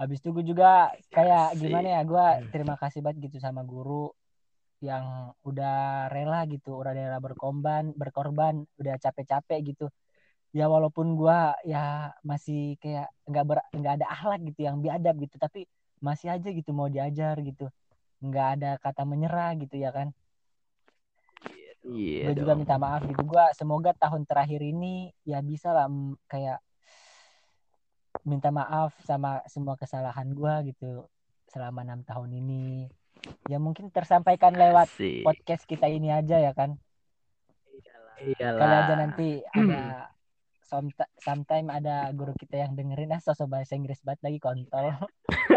Habis 0.00 0.24
itu 0.24 0.32
gue 0.34 0.44
juga 0.46 0.90
kayak 1.12 1.54
gimana 1.60 2.00
ya 2.00 2.02
gua 2.02 2.40
terima 2.48 2.74
kasih 2.80 3.04
banget 3.04 3.28
gitu 3.30 3.38
sama 3.38 3.62
guru 3.62 4.10
yang 4.82 5.30
udah 5.46 6.10
rela 6.10 6.42
gitu 6.50 6.74
udah 6.74 6.90
rela 6.90 7.22
berkorban 7.22 7.94
berkorban 7.94 8.64
udah 8.80 8.94
capek-capek 8.98 9.60
gitu. 9.74 9.86
Ya 10.52 10.68
walaupun 10.68 11.16
gua 11.16 11.56
ya 11.64 12.12
masih 12.24 12.76
kayak 12.80 13.08
nggak 13.28 13.44
ber 13.46 13.58
nggak 13.72 13.94
ada 14.00 14.06
akhlak 14.10 14.40
gitu 14.48 14.60
yang 14.68 14.80
biadab 14.80 15.16
gitu 15.22 15.36
tapi 15.40 15.68
masih 16.02 16.34
aja 16.34 16.48
gitu 16.50 16.74
mau 16.74 16.90
diajar 16.90 17.38
gitu. 17.40 17.70
Nggak 18.18 18.46
ada 18.58 18.70
kata 18.82 19.02
menyerah 19.06 19.54
gitu 19.56 19.78
ya 19.78 19.94
kan? 19.94 20.10
Iya 21.82 22.30
gue 22.30 22.34
juga 22.38 22.54
minta 22.54 22.78
maaf 22.78 23.02
gitu. 23.02 23.22
Gua 23.26 23.50
semoga 23.58 23.90
tahun 23.98 24.22
terakhir 24.22 24.62
ini 24.62 25.10
ya 25.26 25.42
bisa 25.42 25.74
lah 25.74 25.90
mm, 25.90 26.14
kayak 26.30 26.62
minta 28.22 28.54
maaf 28.54 28.94
sama 29.02 29.42
semua 29.50 29.74
kesalahan 29.74 30.30
gua 30.30 30.62
gitu 30.62 31.10
selama 31.50 31.82
enam 31.82 32.06
tahun 32.06 32.38
ini. 32.38 32.86
Ya 33.50 33.58
mungkin 33.58 33.90
tersampaikan 33.90 34.54
lewat 34.54 34.90
Asik. 34.94 35.26
podcast 35.26 35.66
kita 35.66 35.90
ini 35.90 36.14
aja 36.14 36.38
ya 36.38 36.54
kan? 36.54 36.78
Iyalah. 38.22 38.58
kali 38.62 38.74
aja 38.78 38.94
nanti 38.94 39.28
ada 39.50 39.82
sometimes 41.18 41.68
ada 41.74 42.06
guru 42.14 42.30
kita 42.38 42.62
yang 42.62 42.78
dengerin. 42.78 43.10
Ah 43.10 43.18
sosok 43.18 43.50
bahasa 43.50 43.74
Inggris 43.74 43.98
banget 44.06 44.22
lagi 44.22 44.38
kontol. 44.38 44.94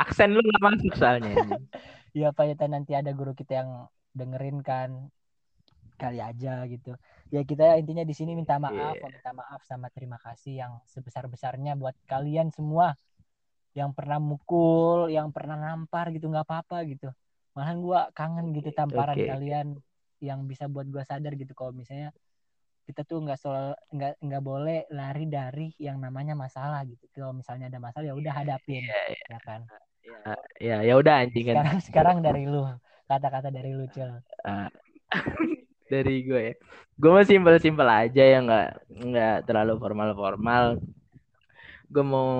Aksen 0.00 0.32
lu 0.32 0.40
gak 0.40 0.64
masuk 0.64 0.92
soalnya. 0.96 1.34
Iya 2.10 2.34
Pak 2.34 2.42
ya 2.42 2.66
nanti 2.66 2.90
ada 2.98 3.14
guru 3.14 3.38
kita 3.38 3.62
yang 3.62 3.86
dengerin 4.18 4.66
kan 4.66 5.14
kali 5.94 6.18
aja 6.18 6.66
gitu. 6.66 6.98
Ya 7.30 7.46
kita 7.46 7.78
intinya 7.78 8.02
di 8.02 8.10
sini 8.10 8.34
minta 8.34 8.58
maaf, 8.58 8.98
yeah. 8.98 9.06
minta 9.06 9.30
maaf 9.30 9.62
sama 9.62 9.86
terima 9.94 10.18
kasih 10.18 10.58
yang 10.58 10.72
sebesar-besarnya 10.90 11.78
buat 11.78 11.94
kalian 12.10 12.50
semua 12.50 12.98
yang 13.78 13.94
pernah 13.94 14.18
mukul, 14.18 15.06
yang 15.06 15.30
pernah 15.30 15.54
ngampar 15.54 16.10
gitu 16.10 16.26
nggak 16.26 16.42
apa-apa 16.42 16.82
gitu. 16.90 17.14
Malahan 17.54 17.78
gua 17.78 18.10
kangen 18.10 18.50
gitu 18.58 18.74
tamparan 18.74 19.14
okay. 19.14 19.30
kalian 19.30 19.78
yang 20.18 20.50
bisa 20.50 20.66
buat 20.66 20.90
gua 20.90 21.06
sadar 21.06 21.38
gitu 21.38 21.54
kalau 21.54 21.70
misalnya 21.70 22.10
kita 22.90 23.06
tuh 23.06 23.22
nggak 23.22 23.38
soal 23.38 23.78
nggak 23.94 24.18
nggak 24.18 24.42
boleh 24.42 24.82
lari 24.90 25.30
dari 25.30 25.70
yang 25.78 26.02
namanya 26.02 26.34
masalah 26.34 26.82
gitu 26.82 27.06
kalau 27.14 27.30
misalnya 27.30 27.70
ada 27.70 27.78
masalah 27.78 28.02
ya 28.10 28.18
udah 28.18 28.34
hadapin 28.34 28.82
yeah, 28.82 29.14
yeah. 29.14 29.26
ya 29.30 29.40
kan 29.46 29.62
ya 30.04 30.34
ya 30.58 30.76
ya 30.84 30.94
udah 30.96 31.14
anjing 31.24 31.50
kan. 31.50 31.54
Sekarang 31.60 31.80
sekarang 31.84 32.16
dari 32.24 32.44
lu 32.48 32.64
kata-kata 33.10 33.48
dari 33.50 33.74
lu 33.74 33.84
cel 33.90 34.20
uh, 34.46 34.68
dari 35.92 36.14
gue 36.24 36.40
ya. 36.40 36.54
Gue 37.00 37.10
masih 37.16 37.40
simpel 37.40 37.56
simpel 37.60 37.88
aja 37.88 38.22
ya 38.22 38.38
nggak 38.44 38.68
nggak 39.08 39.36
terlalu 39.48 39.74
formal 39.80 40.10
formal 40.12 40.64
gue 41.90 42.04
mau 42.06 42.30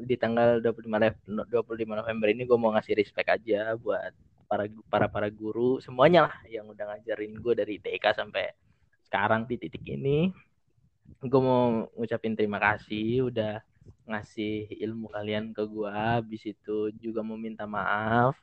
di 0.00 0.16
tanggal 0.16 0.64
25 0.64 0.88
25 1.28 1.84
November 1.84 2.26
ini 2.32 2.48
gue 2.48 2.56
mau 2.56 2.72
ngasih 2.72 2.96
respect 2.96 3.28
aja 3.28 3.76
buat 3.76 4.08
para 4.48 4.64
para 4.88 5.06
para 5.12 5.28
guru 5.28 5.76
semuanya 5.84 6.32
lah 6.32 6.36
yang 6.48 6.64
udah 6.72 6.96
ngajarin 6.96 7.36
gue 7.36 7.52
dari 7.52 7.76
TK 7.76 8.04
sampai 8.16 8.56
sekarang 9.04 9.44
di 9.44 9.60
titik 9.60 9.84
ini. 9.84 10.32
Gue 11.22 11.40
mau 11.44 11.86
ngucapin 11.94 12.34
terima 12.34 12.56
kasih 12.56 13.28
udah 13.28 13.60
ngasih 14.06 14.70
ilmu 14.86 15.10
kalian 15.10 15.50
ke 15.50 15.62
gue 15.66 15.90
habis 15.90 16.42
itu 16.46 16.94
juga 17.02 17.20
mau 17.26 17.34
minta 17.34 17.66
maaf 17.66 18.38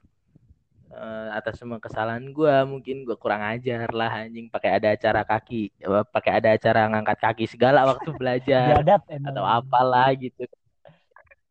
uh, 0.93 1.29
atas 1.33 1.59
semua 1.59 1.81
kesalahan 1.81 2.23
gue 2.29 2.55
mungkin 2.69 3.03
gue 3.03 3.17
kurang 3.17 3.41
ajar 3.41 3.89
lah 3.89 4.23
anjing 4.25 4.47
pakai 4.47 4.77
ada 4.77 4.93
acara 4.93 5.21
kaki 5.25 5.73
pakai 6.13 6.31
ada 6.39 6.49
acara 6.53 6.87
ngangkat 6.89 7.17
kaki 7.19 7.45
segala 7.49 7.85
waktu 7.89 8.09
belajar 8.19 8.81
atau 9.03 9.45
apalah 9.45 10.13
gitu. 10.13 10.45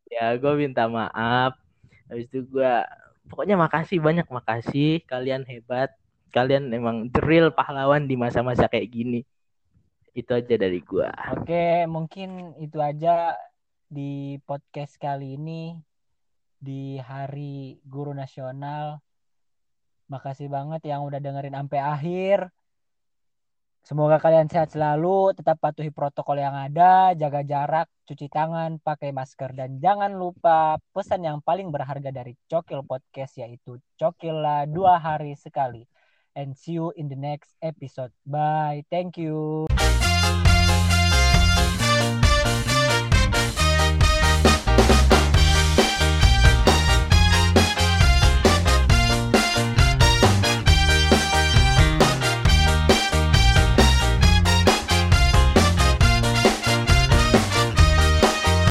Ya 0.07 0.37
gue 0.37 0.53
minta 0.55 0.85
maaf. 0.85 1.57
Habis 2.07 2.29
itu 2.29 2.45
gue 2.45 2.73
pokoknya 3.27 3.57
makasih 3.57 3.97
banyak 3.99 4.27
makasih. 4.29 5.01
Kalian 5.09 5.43
hebat. 5.49 5.89
Kalian 6.33 6.73
emang 6.73 7.13
drill 7.13 7.53
pahlawan 7.53 8.09
di 8.09 8.17
masa-masa 8.17 8.65
kayak 8.65 8.89
gini. 8.89 9.21
Itu 10.13 10.33
aja 10.37 10.57
dari 10.57 10.81
gua. 10.81 11.09
Oke, 11.33 11.85
mungkin 11.89 12.57
itu 12.61 12.77
aja 12.77 13.33
di 13.93 14.41
podcast 14.41 14.97
kali 14.97 15.37
ini 15.37 15.77
di 16.57 16.97
Hari 16.97 17.77
Guru 17.85 18.17
Nasional. 18.17 18.97
Makasih 20.09 20.49
banget 20.49 20.81
yang 20.89 21.05
udah 21.05 21.21
dengerin 21.21 21.53
sampai 21.53 21.79
akhir. 21.79 22.49
Semoga 23.83 24.17
kalian 24.17 24.47
sehat 24.47 24.71
selalu, 24.73 25.35
tetap 25.35 25.59
patuhi 25.59 25.91
protokol 25.91 26.39
yang 26.39 26.55
ada, 26.55 27.11
jaga 27.19 27.43
jarak, 27.43 27.87
cuci 28.07 28.31
tangan, 28.31 28.79
pakai 28.79 29.11
masker, 29.11 29.51
dan 29.51 29.77
jangan 29.77 30.15
lupa 30.15 30.79
pesan 30.95 31.27
yang 31.27 31.43
paling 31.43 31.67
berharga 31.67 32.09
dari 32.09 32.33
Cokil 32.47 32.87
Podcast 32.87 33.37
yaitu 33.37 33.77
Cokillah 33.99 34.71
dua 34.71 34.97
hari 35.03 35.35
sekali 35.35 35.83
and 36.33 36.55
see 36.55 36.79
you 36.79 36.95
in 36.95 37.11
the 37.11 37.19
next 37.19 37.59
episode. 37.61 38.15
Bye. 38.25 38.87
Thank 38.87 39.19
you. 39.19 39.67